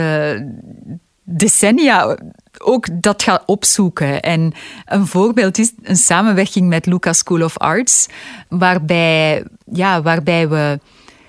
decennia 1.24 2.18
ook 2.58 2.88
dat 3.02 3.24
ga 3.24 3.44
opzoeken. 3.46 4.22
En 4.22 4.54
een 4.86 5.08
voorbeeld 5.08 5.58
is 5.58 5.74
een 5.84 5.96
samenwerking 5.96 6.68
met 6.68 6.86
Lucas 6.86 7.18
School 7.18 7.44
of 7.44 7.58
Arts, 7.58 8.08
waarbij, 8.50 9.46
ja, 9.72 10.02
waarbij 10.02 10.50
we 10.50 10.80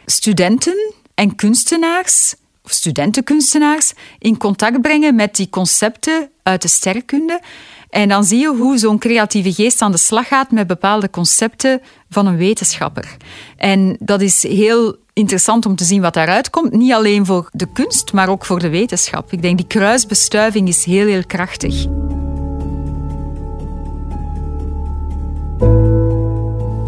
studenten 0.07 0.95
en 1.15 1.35
kunstenaars, 1.35 2.35
of 2.63 2.71
studentenkunstenaars, 2.71 3.93
in 4.19 4.37
contact 4.37 4.81
brengen 4.81 5.15
met 5.15 5.37
die 5.37 5.49
concepten 5.49 6.31
uit 6.43 6.63
de 6.63 6.69
sterrenkunde. 6.69 7.41
En 7.95 8.09
dan 8.09 8.25
zie 8.25 8.39
je 8.39 8.55
hoe 8.57 8.79
zo'n 8.79 8.99
creatieve 8.99 9.53
geest 9.53 9.83
aan 9.83 9.93
de 9.93 9.99
slag 9.99 10.29
gaat 10.29 10.51
met 10.51 10.67
bepaalde 10.67 11.11
concepten 11.11 11.81
van 12.11 12.27
een 12.27 12.37
wetenschapper. 12.37 13.17
En 13.57 13.97
dat 14.01 14.21
is 14.21 14.43
heel 14.43 14.97
interessant 15.13 15.67
om 15.67 15.77
te 15.77 15.85
zien 15.85 16.01
wat 16.01 16.15
daaruit 16.15 16.51
komt. 16.51 16.73
Niet 16.73 16.93
alleen 16.93 17.27
voor 17.27 17.49
de 17.53 17.67
kunst, 17.73 18.13
maar 18.13 18.29
ook 18.29 18.45
voor 18.45 18.59
de 18.59 18.69
wetenschap. 18.69 19.33
Ik 19.33 19.43
denk 19.43 19.57
die 19.57 19.67
kruisbestuiving 19.67 20.69
is 20.69 20.85
heel, 20.85 21.07
heel 21.07 21.27
krachtig. 21.27 21.83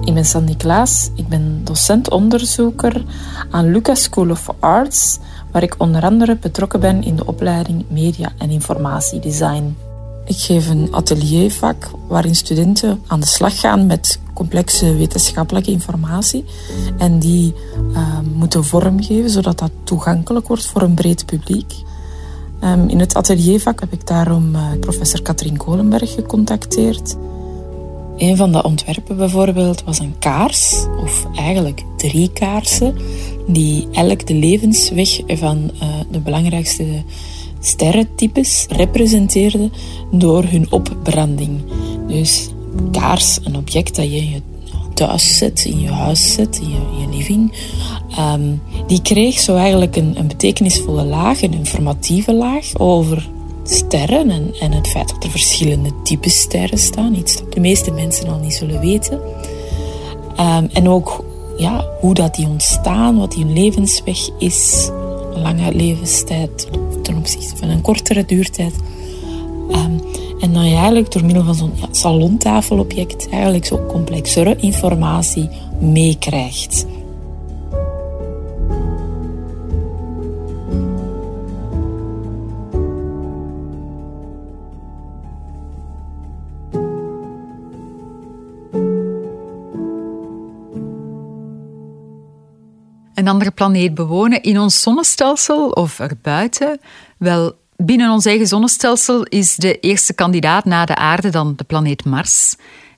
Ik 0.05 0.15
ben 0.15 0.25
Sandy 0.25 0.57
Klaas, 0.57 1.11
ik 1.15 1.29
ben 1.29 1.61
docent-onderzoeker 1.65 3.05
aan 3.51 3.71
Lucas 3.71 4.03
School 4.03 4.31
of 4.31 4.49
Arts, 4.59 5.19
waar 5.53 5.63
ik 5.63 5.75
onder 5.79 6.03
andere 6.03 6.37
betrokken 6.37 6.81
ben 6.81 7.03
in 7.03 7.17
de 7.17 7.27
opleiding 7.27 7.85
Media 7.89 8.33
en 8.39 8.51
Informatiedesign. 8.51 9.77
Ik 10.27 10.37
geef 10.37 10.69
een 10.69 10.89
ateliervak 10.91 11.91
waarin 12.09 12.35
studenten 12.35 13.03
aan 13.07 13.21
de 13.21 13.27
slag 13.27 13.61
gaan 13.61 13.87
met 13.87 14.21
complexe 14.35 14.97
wetenschappelijke 14.97 15.71
informatie 15.71 16.45
en 16.99 17.19
die 17.19 17.55
uh, 17.93 18.19
moeten 18.35 18.65
vormgeven 18.65 19.31
zodat 19.31 19.59
dat 19.59 19.71
toegankelijk 19.85 20.49
wordt 20.49 20.67
voor 20.67 20.83
een 20.83 20.95
breed 20.95 21.27
publiek. 21.27 21.75
Um, 22.63 22.89
in 22.89 23.01
het 23.01 23.15
ateliervak 23.15 23.81
heb 23.81 23.93
ik 23.93 24.07
daarom 24.07 24.55
uh, 24.55 24.63
professor 24.81 25.23
Katrien 25.23 25.57
Kolenberg 25.57 26.15
gecontacteerd. 26.15 27.17
Een 28.17 28.37
van 28.37 28.53
de 28.53 28.63
ontwerpen 28.63 29.17
bijvoorbeeld 29.17 29.85
was 29.85 29.99
een 29.99 30.19
kaars, 30.19 30.87
of 31.03 31.27
eigenlijk 31.35 31.83
drie 31.97 32.33
kaarsen, 32.33 32.97
die 33.47 33.89
elk 33.93 34.27
de 34.27 34.35
levensweg 34.35 35.21
van 35.27 35.71
uh, 35.83 35.89
de 36.11 36.21
belangrijkste 36.21 37.03
sterrentypes 37.67 38.67
representeerden 38.69 39.73
door 40.11 40.45
hun 40.45 40.73
opbranding. 40.73 41.61
Dus 42.09 42.49
kaars, 42.93 43.39
een 43.45 43.57
object 43.57 43.97
dat 43.97 44.05
je 44.05 44.17
in 44.17 44.31
je 44.31 44.41
thuis 44.95 45.39
zet, 45.39 45.65
in 45.65 45.81
je 45.81 45.91
huis 45.91 46.33
zet, 46.33 46.59
in 46.59 46.69
je, 46.69 47.01
je 47.01 47.17
living, 47.17 47.53
um, 48.19 48.63
die 48.87 49.03
kreeg 49.03 49.39
zo 49.39 49.57
eigenlijk 49.57 49.97
een, 49.97 50.19
een 50.19 50.27
betekenisvolle 50.27 51.05
laag, 51.05 51.43
een 51.43 51.55
informatieve 51.55 52.35
laag 52.35 52.79
over 52.79 53.29
sterren 53.63 54.31
en, 54.61 54.73
het 54.73 54.89
feit 54.89 55.09
dat 55.09 55.25
er 55.25 55.31
verschillende 55.31 55.91
types 56.03 56.41
sterren 56.41 56.79
staan, 56.79 57.15
iets 57.15 57.37
dat 57.37 57.53
de 57.53 57.61
meeste 57.61 57.91
mensen 57.91 58.29
al 58.29 58.39
niet 58.39 58.55
zullen 58.55 58.81
weten. 58.81 59.21
Um, 60.41 60.69
en 60.73 60.89
ook 60.89 61.25
ja, 61.57 61.85
hoe 62.01 62.15
dat 62.15 62.35
die 62.35 62.49
ontstaan, 62.49 63.19
wat 63.19 63.33
die 63.33 63.47
levensweg 63.47 64.29
is, 64.39 64.91
lange 65.35 65.75
levenstijd 65.75 66.69
ten 67.07 67.17
opzichte 67.17 67.57
van 67.57 67.69
een 67.69 67.81
kortere 67.81 68.25
duurtijd. 68.25 68.75
Um, 69.71 70.01
en 70.41 70.53
dan 70.53 70.63
eigenlijk 70.63 71.13
door 71.13 71.25
middel 71.25 71.45
van 71.45 71.55
zo'n 71.55 71.73
salontafelobject 71.91 73.29
eigenlijk 73.29 73.65
zo 73.65 73.87
complexere 73.87 74.57
informatie 74.57 75.49
meekrijgt. 75.81 76.87
Een 93.27 93.33
andere 93.33 93.51
planeet 93.51 93.95
bewonen 93.95 94.43
in 94.43 94.59
ons 94.59 94.81
zonnestelsel 94.81 95.69
of 95.69 95.99
erbuiten? 95.99 96.81
Wel, 97.19 97.55
binnen 97.77 98.11
ons 98.11 98.25
eigen 98.25 98.47
zonnestelsel 98.47 99.23
is 99.23 99.57
de 99.57 99.81
eerste 99.81 100.15
kandidaat 100.15 100.65
na 100.65 100.85
de 100.85 100.95
aarde 100.95 101.31
dan 101.31 101.53
de 101.57 101.65
planeet 101.65 102.05
Mars. 102.05 102.55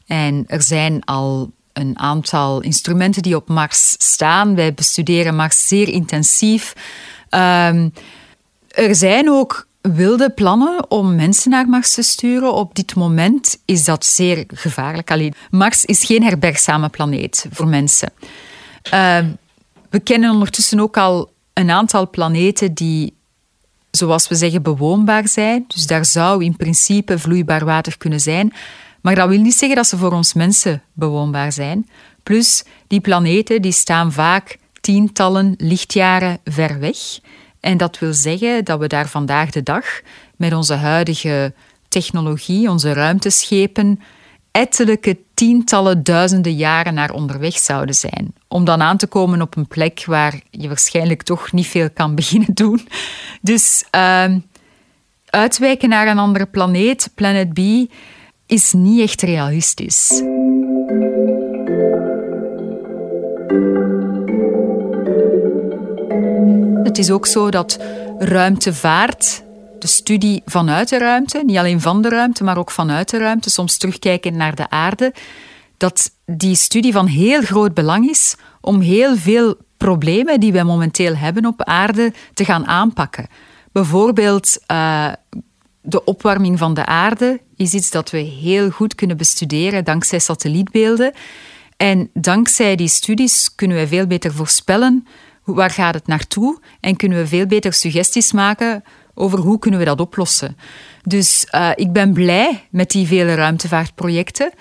En 0.07 0.45
er 0.47 0.63
zijn 0.63 1.05
al 1.05 1.51
een 1.73 1.99
aantal 1.99 2.61
instrumenten 2.61 3.23
die 3.23 3.37
op 3.37 3.49
Mars 3.49 3.95
staan. 3.99 4.55
Wij 4.55 4.75
bestuderen 4.75 5.37
Mars 5.37 5.69
zeer 5.69 5.89
intensief. 5.89 6.73
Um, 7.31 7.93
er 8.69 8.95
zijn 8.95 9.31
ook 9.31 9.67
wilde 9.81 10.31
plannen 10.31 10.91
om 10.91 11.15
mensen 11.15 11.51
naar 11.51 11.69
Mars 11.69 11.95
te 11.95 12.03
sturen. 12.03 12.55
Op 12.55 12.75
dit 12.75 12.95
moment 12.95 13.59
is 13.65 13.85
dat 13.85 14.05
zeer 14.07 14.45
gevaarlijk. 14.47 15.11
Alleen, 15.11 15.35
Mars 15.51 15.85
is 15.85 16.05
geen 16.05 16.23
herbergzame 16.23 16.89
planeet 16.89 17.47
voor 17.51 17.67
mensen. 17.67 18.13
Uh, 18.95 19.19
we 19.91 20.01
kennen 20.01 20.31
ondertussen 20.31 20.81
ook 20.81 20.97
al 20.97 21.33
een 21.53 21.71
aantal 21.71 22.11
planeten 22.11 22.75
die, 22.75 23.17
zoals 23.91 24.29
we 24.29 24.35
zeggen, 24.35 24.63
bewoonbaar 24.63 25.29
zijn. 25.29 25.65
Dus 25.69 25.87
daar 25.87 26.05
zou 26.05 26.45
in 26.45 26.57
principe 26.57 27.19
vloeibaar 27.19 27.65
water 27.65 27.99
kunnen 27.99 28.21
zijn. 28.21 28.53
Maar 29.01 29.15
dat 29.15 29.29
wil 29.29 29.41
niet 29.41 29.55
zeggen 29.55 29.77
dat 29.77 29.87
ze 29.87 29.97
voor 29.97 30.13
ons 30.13 30.35
mensen 30.35 30.83
bewoonbaar 30.93 31.53
zijn. 31.53 31.89
Plus, 32.23 32.65
die 32.87 33.01
planeten 33.01 33.63
die 33.63 33.73
staan 33.73 34.13
vaak 34.13 34.59
tientallen 34.81 35.55
lichtjaren 35.57 36.39
ver 36.45 36.79
weg. 36.79 36.97
En 37.61 37.77
dat 37.77 37.99
wil 37.99 38.15
zeggen 38.15 38.65
dat 38.65 38.79
we 38.79 38.87
daar 38.87 39.09
vandaag 39.09 39.51
de 39.51 39.63
dag 39.63 39.85
met 40.37 40.53
onze 40.53 40.75
huidige 40.75 41.55
technologie, 41.89 42.71
onze 42.71 42.93
ruimteschepen, 42.93 44.01
ettelijke 44.59 45.19
tientallen 45.35 46.03
duizenden 46.03 46.55
jaren 46.55 46.95
naar 46.95 47.11
onderweg 47.13 47.59
zouden 47.59 47.95
zijn. 47.95 48.35
Om 48.49 48.65
dan 48.65 48.83
aan 48.83 48.97
te 48.97 49.07
komen 49.07 49.43
op 49.43 49.57
een 49.57 49.67
plek 49.67 50.05
waar 50.07 50.41
je 50.51 50.69
waarschijnlijk 50.69 51.23
toch 51.23 51.53
niet 51.53 51.67
veel 51.67 51.91
kan 51.91 52.15
beginnen 52.21 52.55
doen. 52.55 52.89
Dus 53.41 53.85
uh, 53.95 54.25
uitwijken 55.27 55.89
naar 55.89 56.09
een 56.09 56.19
andere 56.19 56.47
planeet, 56.47 57.11
Planet 57.15 57.53
B, 57.53 57.59
is 58.47 58.73
niet 58.73 59.01
echt 59.01 59.23
realistisch. 59.23 60.23
Het 66.83 66.99
is 66.99 67.11
ook 67.11 67.27
zo 67.27 67.51
dat 67.51 67.79
ruimtevaart 68.19 69.43
de 69.79 69.87
studie 69.87 70.43
vanuit 70.45 70.89
de 70.89 70.99
ruimte, 70.99 71.43
niet 71.45 71.57
alleen 71.57 71.81
van 71.81 72.03
de 72.03 72.09
ruimte, 72.09 72.45
maar 72.45 72.59
ook 72.59 72.71
vanuit 72.71 73.11
de 73.11 73.19
ruimte, 73.19 73.51
soms 73.51 73.77
terugkijken 73.77 74.37
naar 74.37 74.55
de 74.55 74.71
aarde, 74.71 75.15
dat 75.77 76.11
die 76.27 76.55
studie 76.55 76.93
van 76.93 77.07
heel 77.07 77.43
groot 77.43 77.75
belang 77.75 78.09
is 78.09 78.37
om 78.61 78.81
heel 78.81 79.17
veel 79.17 79.57
problemen 79.77 80.41
die 80.41 80.53
we 80.53 80.63
momenteel 80.63 81.17
hebben 81.17 81.47
op 81.47 81.63
aarde 81.63 82.13
te 82.35 82.45
gaan 82.45 82.67
aanpakken. 82.67 83.27
Bijvoorbeeld 83.73 84.59
uh, 84.71 85.13
de 85.83 86.05
opwarming 86.05 86.59
van 86.59 86.75
de 86.75 86.87
aarde 86.87 87.41
is 87.57 87.75
iets 87.75 87.91
dat 87.91 88.11
we 88.11 88.19
heel 88.19 88.71
goed 88.71 88.95
kunnen 88.95 89.17
bestuderen 89.17 89.85
dankzij 89.85 90.19
satellietbeelden. 90.19 91.13
En 91.77 92.11
dankzij 92.13 92.77
die 92.77 92.89
studies 92.89 93.55
kunnen 93.55 93.77
we 93.77 93.87
veel 93.87 94.07
beter 94.07 94.33
voorspellen 94.33 95.07
waar 95.45 95.71
gaat 95.71 95.95
het 95.95 96.07
naartoe 96.07 96.61
en 96.81 96.97
kunnen 96.97 97.19
we 97.19 97.27
veel 97.27 97.47
beter 97.47 97.73
suggesties 97.73 98.33
maken 98.33 98.85
over 99.19 99.39
hoe 99.39 99.59
kunnen 99.59 99.81
we 99.81 99.87
dat 99.87 100.01
oplossen. 100.01 100.57
Dus 101.03 101.47
uh, 101.55 101.71
ik 101.75 101.93
ben 101.93 102.13
blij 102.13 102.67
met 102.71 102.91
die 102.91 103.07
vele 103.07 103.35
ruimtevaartprojecten. 103.35 104.53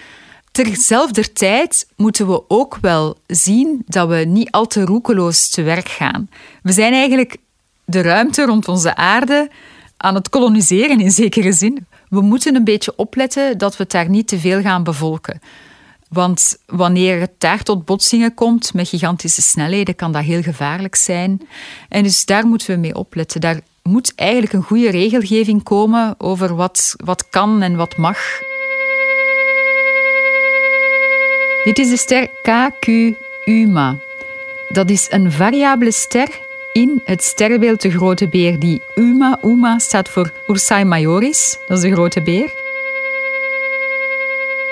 Terzelfde 0.52 1.34
tijd 1.34 1.88
moeten 1.96 2.28
we 2.28 2.50
ook 2.50 2.78
wel 2.82 3.18
zien 3.28 3.82
dat 3.86 4.08
we 4.08 4.16
niet 4.16 4.52
al 4.52 4.68
te 4.68 4.86
roekeloos 4.86 5.50
te 5.50 5.62
werk 5.62 5.90
gaan. 5.90 6.30
We 6.62 6.72
zijn 6.72 6.94
eigenlijk 6.94 7.38
de 7.86 8.02
ruimte 8.02 8.46
rond 8.46 8.68
onze 8.68 8.96
aarde 8.96 9.50
aan 9.98 10.16
het 10.16 10.30
koloniseren 10.30 11.00
in 11.00 11.12
zekere 11.12 11.54
zin. 11.54 11.86
We 12.10 12.22
moeten 12.22 12.56
een 12.56 12.64
beetje 12.64 12.96
opletten 12.96 13.58
dat 13.58 13.78
we 13.78 13.84
het 13.84 13.92
daar 13.92 14.10
niet 14.10 14.28
te 14.28 14.40
veel 14.40 14.62
gaan 14.62 14.84
bevolken. 14.84 15.42
Want 16.10 16.58
wanneer 16.66 17.20
het 17.20 17.32
daar 17.38 17.64
tot 17.64 17.86
botsingen 17.86 18.34
komt 18.34 18.74
met 18.74 18.88
gigantische 18.88 19.42
snelheden, 19.42 19.96
kan 19.96 20.12
dat 20.12 20.24
heel 20.24 20.42
gevaarlijk 20.42 20.96
zijn. 20.96 21.48
En 21.90 22.04
dus 22.04 22.26
daar 22.26 22.48
moeten 22.48 22.70
we 22.70 22.80
mee 22.80 22.96
opletten. 22.96 23.42
Daar 23.42 23.60
moet 23.88 24.14
eigenlijk 24.16 24.54
een 24.54 24.64
goede 24.64 24.90
regelgeving 24.90 25.64
komen 25.64 26.16
over 26.18 26.56
wat, 26.56 26.96
wat 27.04 27.30
kan 27.30 27.62
en 27.62 27.76
wat 27.76 27.98
mag. 27.98 28.18
Dit 31.64 31.80
is 31.80 31.90
de 31.90 31.98
ster 31.98 32.28
KQ 32.28 32.88
Uma. 33.46 33.98
Dat 34.70 34.90
is 34.90 35.08
een 35.10 35.32
variabele 35.32 35.92
ster 35.92 36.28
in 36.72 37.02
het 37.06 37.24
sterrenbeeld 37.24 37.82
de 37.82 37.92
grote 37.92 38.28
beer 38.28 38.60
die 38.60 38.82
Uma. 38.96 39.40
Uma 39.44 39.80
staat 39.80 40.10
voor 40.10 40.32
Ursae 40.48 40.86
majoris, 40.86 41.58
dat 41.68 41.78
is 41.78 41.84
de 41.84 41.92
grote 41.92 42.22
beer. 42.22 42.66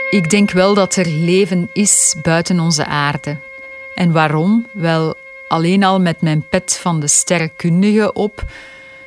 Ik 0.09 0.29
denk 0.29 0.51
wel 0.51 0.73
dat 0.73 0.95
er 0.95 1.07
leven 1.07 1.69
is 1.73 2.15
buiten 2.21 2.59
onze 2.59 2.85
aarde. 2.85 3.37
En 3.95 4.11
waarom? 4.11 4.65
Wel, 4.71 5.15
alleen 5.47 5.83
al 5.83 5.99
met 5.99 6.21
mijn 6.21 6.45
pet 6.49 6.77
van 6.81 6.99
de 6.99 7.07
sterrenkundige 7.07 8.13
op, 8.13 8.43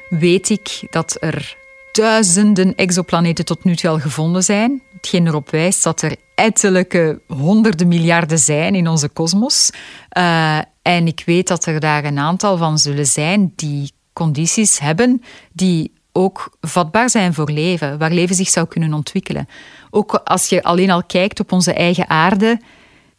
weet 0.09 0.51
ik 0.51 0.87
dat 0.91 1.17
er 1.21 1.57
duizenden 1.93 2.75
exoplaneten 2.75 3.45
tot 3.45 3.65
nu 3.65 3.77
toe 3.77 3.91
al 3.91 3.99
gevonden 3.99 4.43
zijn. 4.43 4.83
Hetgeen 4.93 5.27
erop 5.27 5.51
wijst 5.51 5.83
dat 5.83 6.03
er 6.03 6.17
ettelijke 6.35 7.21
honderden 7.27 7.89
miljarden 7.89 8.39
zijn 8.39 8.75
in 8.75 8.89
onze 8.89 9.09
kosmos. 9.09 9.71
Uh, 10.19 10.59
en 10.83 11.07
ik 11.07 11.23
weet 11.27 11.49
dat 11.49 11.67
er 11.67 11.81
daar 11.81 12.05
een 12.05 12.19
aantal 12.19 12.57
van 12.57 12.79
zullen 12.79 13.07
zijn 13.07 13.53
die 13.57 13.93
condities 14.13 14.79
hebben 14.79 15.23
die 15.53 15.93
ook 16.13 16.57
vatbaar 16.61 17.11
zijn 17.11 17.35
voor 17.35 17.51
leven, 17.51 17.99
waar 17.99 18.11
leven 18.11 18.35
zich 18.35 18.49
zou 18.49 18.67
kunnen 18.67 18.93
ontwikkelen. 18.93 19.49
Ook 19.91 20.15
als 20.15 20.49
je 20.49 20.63
alleen 20.63 20.91
al 20.91 21.05
kijkt 21.05 21.41
op 21.41 21.53
onze 21.53 21.73
eigen 21.73 22.09
aarde, 22.09 22.61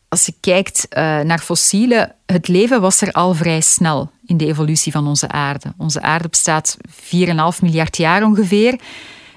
als 0.10 0.26
je 0.26 0.34
kijkt 0.40 0.88
uh, 0.90 1.20
naar 1.20 1.40
fossielen, 1.40 2.16
het 2.26 2.48
leven 2.48 2.82
was 2.82 3.02
er 3.02 3.12
al 3.12 3.34
vrij 3.34 3.62
snel 3.62 4.12
in 4.26 4.38
de 4.38 4.46
evolutie 4.46 4.92
van 4.92 5.08
onze 5.08 5.28
aarde. 5.28 5.74
Onze 5.78 6.02
aarde 6.02 6.30
bestaat 6.30 6.78
4,5 6.92 6.92
miljard 7.62 7.98
jaar 7.98 8.24
ongeveer. 8.24 8.80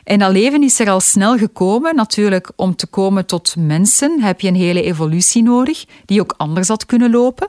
En 0.04 0.18
dat 0.18 0.32
leven 0.32 0.62
is 0.62 0.80
er 0.80 0.90
al 0.90 1.00
snel 1.00 1.36
gekomen. 1.36 1.94
Natuurlijk, 1.94 2.52
om 2.56 2.76
te 2.76 2.86
komen 2.86 3.26
tot 3.26 3.54
mensen 3.58 4.22
heb 4.22 4.40
je 4.40 4.48
een 4.48 4.54
hele 4.54 4.82
evolutie 4.82 5.42
nodig, 5.42 5.84
die 6.04 6.20
ook 6.20 6.34
anders 6.36 6.68
had 6.68 6.86
kunnen 6.86 7.10
lopen. 7.10 7.48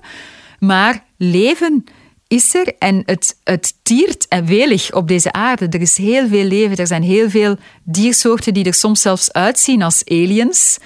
Maar 0.60 1.04
leven 1.18 1.84
is 2.28 2.56
er 2.56 2.74
en 2.80 3.04
het, 3.06 3.38
het 3.44 3.74
tiert 3.84 4.28
en 4.28 4.46
welig 4.46 4.94
op 4.94 5.08
deze 5.08 5.32
aarde. 5.32 5.68
Er 5.68 5.82
is 5.82 5.98
heel 5.98 6.28
veel 6.28 6.46
leven. 6.46 6.78
Er 6.78 6.88
zijn 6.88 7.04
heel 7.04 7.30
veel 7.30 7.56
diersoorten 7.84 8.54
die 8.54 8.66
er 8.66 8.74
soms 8.74 9.02
zelfs 9.02 9.32
uitzien 9.32 9.82
als 9.82 10.06
aliens, 10.06 10.78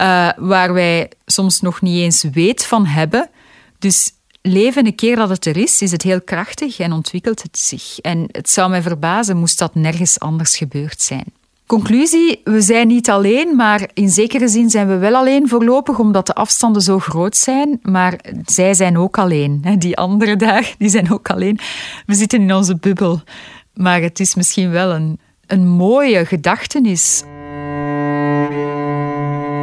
uh, 0.00 0.28
waar 0.36 0.72
wij 0.72 1.10
soms 1.26 1.60
nog 1.60 1.80
niet 1.80 1.98
eens 1.98 2.24
weet 2.32 2.66
van 2.66 2.86
hebben. 2.86 3.30
Dus 3.78 4.12
leven, 4.42 4.86
een 4.86 4.94
keer 4.94 5.16
dat 5.16 5.28
het 5.28 5.46
er 5.46 5.56
is, 5.56 5.82
is 5.82 5.90
het 5.90 6.02
heel 6.02 6.20
krachtig 6.20 6.78
en 6.78 6.92
ontwikkelt 6.92 7.42
het 7.42 7.58
zich. 7.58 7.98
En 7.98 8.28
het 8.30 8.50
zou 8.50 8.70
mij 8.70 8.82
verbazen 8.82 9.36
moest 9.36 9.58
dat 9.58 9.74
nergens 9.74 10.20
anders 10.20 10.56
gebeurd 10.56 11.00
zijn. 11.00 11.24
Conclusie, 11.66 12.40
we 12.44 12.60
zijn 12.60 12.86
niet 12.86 13.10
alleen, 13.10 13.56
maar 13.56 13.90
in 13.94 14.08
zekere 14.08 14.48
zin 14.48 14.70
zijn 14.70 14.88
we 14.88 14.96
wel 14.96 15.14
alleen 15.14 15.48
voorlopig, 15.48 15.98
omdat 15.98 16.26
de 16.26 16.34
afstanden 16.34 16.82
zo 16.82 16.98
groot 16.98 17.36
zijn. 17.36 17.78
Maar 17.82 18.20
zij 18.44 18.74
zijn 18.74 18.98
ook 18.98 19.18
alleen. 19.18 19.64
Die 19.78 19.96
anderen 19.96 20.38
daar, 20.38 20.74
die 20.78 20.88
zijn 20.88 21.12
ook 21.12 21.30
alleen. 21.30 21.58
We 22.06 22.14
zitten 22.14 22.40
in 22.40 22.54
onze 22.54 22.76
bubbel. 22.76 23.22
Maar 23.74 24.00
het 24.00 24.20
is 24.20 24.34
misschien 24.34 24.70
wel 24.70 24.90
een, 24.90 25.20
een 25.46 25.68
mooie 25.68 26.26
gedachtenis 26.26 27.22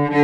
ik 0.10 0.16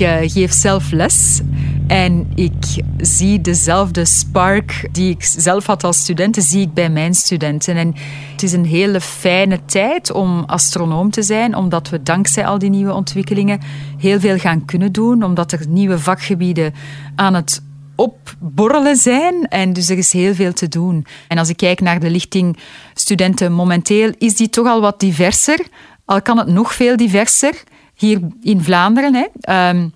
uh, 0.00 0.16
geef 0.22 0.52
zelf 0.52 0.90
les 0.90 1.40
en 1.86 2.32
ik 2.34 2.82
zie 2.96 3.40
dezelfde 3.40 4.04
spark 4.04 4.88
die 4.92 5.10
ik 5.10 5.24
zelf 5.24 5.66
had 5.66 5.84
als 5.84 5.98
student, 5.98 6.36
zie 6.40 6.60
ik 6.60 6.74
bij 6.74 6.90
mijn 6.90 7.14
studenten. 7.14 7.76
En 7.76 7.94
het 8.32 8.42
is 8.42 8.52
een 8.52 8.64
hele 8.64 9.00
fijne 9.00 9.64
tijd 9.64 10.12
om 10.12 10.44
astronoom 10.46 11.10
te 11.10 11.22
zijn, 11.22 11.56
omdat 11.56 11.88
we 11.88 12.02
dankzij 12.02 12.46
al 12.46 12.58
die 12.58 12.70
nieuwe 12.70 12.92
ontwikkelingen 12.92 13.60
heel 13.98 14.20
veel 14.20 14.38
gaan 14.38 14.64
kunnen 14.64 14.92
doen, 14.92 15.22
omdat 15.22 15.52
er 15.52 15.68
nieuwe 15.68 15.98
vakgebieden 15.98 16.74
aan 17.14 17.34
het 17.34 17.62
opborrelen 17.94 18.96
zijn. 18.96 19.48
En 19.48 19.72
dus 19.72 19.88
er 19.88 19.98
is 19.98 20.12
heel 20.12 20.34
veel 20.34 20.52
te 20.52 20.68
doen. 20.68 21.06
En 21.28 21.38
als 21.38 21.48
ik 21.48 21.56
kijk 21.56 21.80
naar 21.80 22.00
de 22.00 22.10
lichting 22.10 22.58
studenten 22.94 23.52
momenteel, 23.52 24.12
is 24.18 24.36
die 24.36 24.48
toch 24.48 24.66
al 24.66 24.80
wat 24.80 25.00
diverser. 25.00 25.66
Al 26.04 26.22
kan 26.22 26.38
het 26.38 26.48
nog 26.48 26.74
veel 26.74 26.96
diverser 26.96 27.62
hier 27.94 28.20
in 28.42 28.62
Vlaanderen. 28.62 29.14
Hè. 29.14 29.68
Um, 29.70 29.92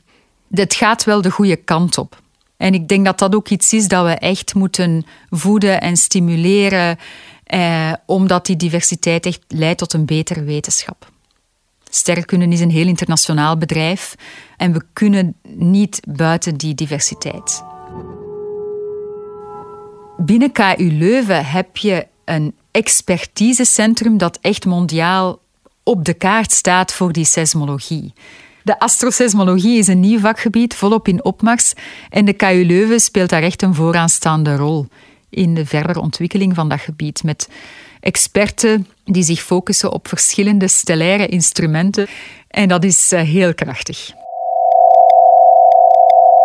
het 0.51 0.75
gaat 0.75 1.05
wel 1.05 1.23
de 1.23 1.31
goede 1.31 1.57
kant 1.57 1.99
op. 1.99 2.23
En 2.57 2.75
ik 2.75 2.89
denk 2.89 3.05
dat 3.05 3.19
dat 3.19 3.35
ook 3.35 3.49
iets 3.49 3.73
is 3.73 3.89
dat 3.89 4.05
we 4.05 4.11
echt 4.11 4.55
moeten 4.55 5.07
voeden 5.31 5.81
en 5.81 5.97
stimuleren, 5.97 6.99
eh, 7.45 7.93
omdat 8.07 8.47
die 8.47 8.57
diversiteit 8.57 9.27
echt 9.27 9.41
leidt 9.49 9.79
tot 9.79 9.93
een 9.93 10.05
betere 10.05 10.43
wetenschap. 10.43 11.11
Sterrenkunde 11.91 12.47
is 12.47 12.61
een 12.61 12.71
heel 12.71 12.87
internationaal 12.87 13.57
bedrijf 13.57 14.15
en 14.57 14.73
we 14.73 14.83
kunnen 14.93 15.35
niet 15.43 16.01
buiten 16.09 16.57
die 16.57 16.75
diversiteit. 16.75 17.63
Binnen 20.17 20.53
KU 20.53 20.91
Leuven 20.93 21.47
heb 21.47 21.77
je 21.77 22.07
een 22.25 22.55
expertisecentrum 22.71 24.19
dat 24.19 24.39
echt 24.41 24.65
mondiaal 24.65 25.39
op 25.83 26.05
de 26.05 26.15
kaart 26.15 26.53
staat 26.53 26.93
voor 26.93 27.13
die 27.13 27.25
seismologie. 27.25 28.13
De 28.71 28.79
astroseismologie 28.79 29.79
is 29.79 29.87
een 29.87 30.01
nieuw 30.01 30.19
vakgebied, 30.19 30.75
volop 30.75 31.09
in 31.09 31.25
opmars. 31.25 31.73
En 32.11 32.25
de 32.25 32.33
KU 32.33 32.65
Leuven 32.67 33.01
speelt 33.01 33.31
daar 33.31 33.43
echt 33.43 33.63
een 33.63 33.75
vooraanstaande 33.75 34.57
rol 34.57 34.87
in 35.31 35.55
de 35.55 35.67
verdere 35.67 36.01
ontwikkeling 36.01 36.55
van 36.55 36.69
dat 36.69 36.81
gebied. 36.81 37.23
Met 37.23 37.49
experten 38.01 38.87
die 39.05 39.23
zich 39.23 39.41
focussen 39.41 39.93
op 39.93 40.09
verschillende 40.09 40.69
stellaire 40.69 41.27
instrumenten. 41.27 42.07
En 42.49 42.69
dat 42.69 42.85
is 42.85 43.13
eh, 43.13 43.21
heel 43.21 43.55
krachtig. 43.55 44.13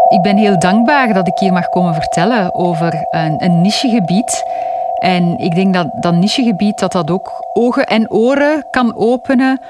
Ik 0.10 0.22
ben 0.22 0.38
heel 0.38 0.60
dankbaar 0.60 1.14
dat 1.14 1.28
ik 1.28 1.38
hier 1.40 1.54
mag 1.54 1.70
komen 1.70 1.94
vertellen 1.94 2.56
over 2.56 3.08
een, 3.10 3.44
een 3.44 3.62
nichegebied. 3.62 4.44
En 5.00 5.38
ik 5.38 5.56
denk 5.56 5.74
dat 5.74 5.88
dat 6.00 6.14
nichegebied 6.14 6.80
dat 6.80 6.92
dat 6.92 7.12
ook 7.12 7.32
ogen 7.54 7.86
en 7.86 8.12
oren 8.12 8.66
kan 8.72 8.96
openen 8.96 9.62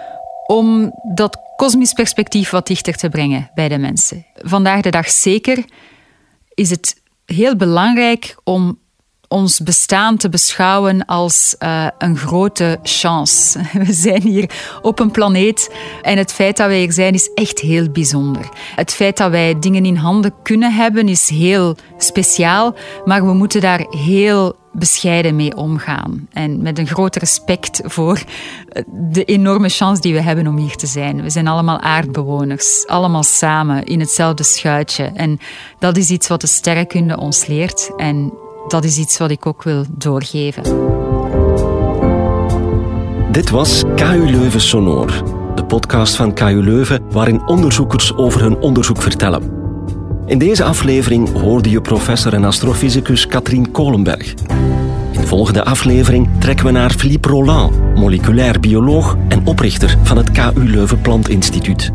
om 0.45 0.91
dat 1.13 1.38
kosmisch 1.55 1.93
perspectief 1.93 2.49
wat 2.49 2.67
dichter 2.67 2.93
te 2.93 3.10
brengen 3.10 3.51
bij 3.53 3.69
de 3.69 3.77
mensen. 3.77 4.25
Vandaag 4.36 4.81
de 4.81 4.89
dag 4.89 5.10
zeker 5.10 5.65
is 6.53 6.69
het 6.69 7.01
heel 7.25 7.55
belangrijk 7.55 8.36
om 8.43 8.79
ons 9.36 9.60
bestaan 9.60 10.17
te 10.17 10.30
beschouwen 10.30 11.06
als 11.06 11.56
uh, 11.60 11.88
een 11.98 12.17
grote 12.17 12.80
chance. 12.84 13.60
We 13.86 13.93
zijn 13.93 14.21
hier 14.21 14.50
op 14.82 15.00
een 15.00 15.12
planeet 15.12 15.76
en 16.02 16.17
het 16.17 16.34
feit 16.34 16.58
dat 16.58 16.67
wij 16.67 16.80
hier 16.80 16.93
zijn 16.93 17.13
is 17.13 17.30
echt 17.34 17.60
heel 17.60 17.89
bijzonder. 17.89 18.50
Het 18.76 18.93
feit 18.93 19.17
dat 19.17 19.32
wij 19.32 19.60
dingen 19.60 19.86
in 19.86 19.95
handen 19.95 20.34
kunnen 20.43 20.74
hebben 20.74 21.08
is 21.08 21.30
heel 21.30 21.76
speciaal, 21.98 22.76
maar 23.06 23.26
we 23.26 23.34
moeten 23.34 23.62
daar 23.62 23.86
heel 23.89 24.56
bescheiden 24.71 25.36
mee 25.36 25.58
omgaan. 25.58 26.28
En 26.32 26.62
met 26.62 26.80
een 26.80 26.88
groot 26.88 27.15
respect 27.15 27.82
voor 27.84 28.24
de 29.12 29.24
enorme 29.24 29.69
chance 29.69 30.02
die 30.02 30.13
we 30.13 30.21
hebben 30.21 30.48
om 30.48 30.58
hier 30.58 30.76
te 30.76 30.88
zijn. 30.88 31.21
We 31.21 31.30
zijn 31.30 31.48
allemaal 31.48 31.80
aardbewoners, 31.80 32.88
allemaal 32.88 33.24
samen 33.24 33.84
in 33.84 34.00
hetzelfde 34.00 34.43
schuitje. 34.43 35.04
En 35.04 35.39
dat 35.80 35.98
is 35.98 36.10
iets 36.10 36.28
wat 36.28 36.41
de 36.41 36.48
sterrenkunde 36.48 37.17
ons 37.17 37.45
leert. 37.45 37.91
En 37.98 38.34
dat 38.67 38.84
is 38.84 38.97
iets 38.97 39.17
wat 39.17 39.32
ik 39.32 39.45
ook 39.45 39.63
wil 39.63 39.86
doorgeven. 39.89 40.63
Dit 43.32 43.49
was 43.49 43.84
KU 43.95 44.30
Leuven 44.30 44.62
Sonor, 44.62 45.23
de 45.56 45.65
podcast 45.65 46.15
van 46.15 46.34
KU 46.34 46.63
Leuven 46.63 47.01
waarin 47.12 47.47
onderzoekers 47.47 48.15
over 48.15 48.41
hun 48.41 48.58
onderzoek 48.58 49.01
vertellen. 49.01 49.63
In 50.25 50.38
deze 50.38 50.63
aflevering 50.63 51.41
hoorde 51.41 51.69
je 51.69 51.82
professor 51.82 52.34
en 52.34 52.43
astrofysicus 52.43 53.27
Katrien 53.27 53.71
Kolenberg. 53.71 54.33
In 55.12 55.21
de 55.21 55.27
volgende 55.27 55.63
aflevering 55.63 56.29
trekken 56.39 56.65
we 56.65 56.71
naar 56.71 56.92
Philippe 56.92 57.29
Roland, 57.29 57.96
moleculair 57.96 58.60
bioloog 58.60 59.17
en 59.27 59.48
oprichter 59.48 59.98
van 60.04 60.17
het 60.17 60.31
KU 60.31 60.69
Leuven 60.69 61.02
Plantinstituut. 61.02 61.92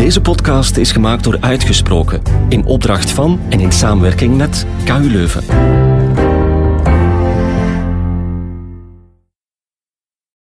Deze 0.00 0.20
podcast 0.20 0.76
is 0.76 0.92
gemaakt 0.92 1.24
door 1.24 1.36
Uitgesproken, 1.40 2.22
in 2.48 2.64
opdracht 2.64 3.10
van 3.10 3.40
en 3.48 3.60
in 3.60 3.72
samenwerking 3.72 4.36
met 4.36 4.66
KU 4.84 5.10
Leuven. 5.10 5.44